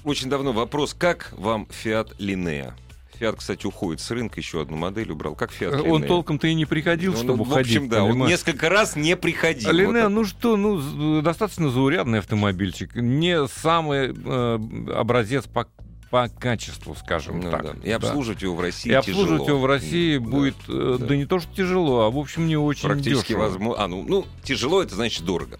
[0.05, 0.93] очень давно вопрос.
[0.93, 2.73] Как вам Fiat Linea?
[3.19, 5.35] Fiat, кстати, уходит с рынка, еще одну модель убрал.
[5.35, 5.89] Как Fiat Linea?
[5.89, 7.73] Он толком-то и не приходил, Ну, чтобы ну, уходить.
[7.73, 8.31] В общем, да, он понимаешь?
[8.31, 9.71] несколько раз не приходил.
[9.71, 12.95] Лине, Вот ну что, ну, з- достаточно заурядный автомобильчик.
[12.95, 14.59] Не самый э,
[14.95, 15.67] образец по,
[16.09, 17.63] по качеству, скажем Ну так.
[17.63, 17.73] да.
[17.83, 19.47] И обслуживать его в России И обслуживать тяжело.
[19.49, 21.05] его в России Да, будет, э, да.
[21.07, 21.15] да.
[21.15, 23.43] не то что тяжело, а в общем не очень Практически дешево.
[23.43, 23.83] возможно.
[23.83, 25.59] А, ну, ну, тяжело, это значит дорого.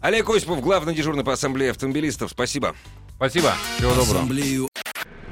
[0.00, 2.30] Олег Осипов, главный дежурный по ассамблее автомобилистов.
[2.30, 2.74] Спасибо.
[3.16, 3.52] Спасибо.
[3.78, 4.16] Всего доброго.
[4.18, 4.68] Ассамблею.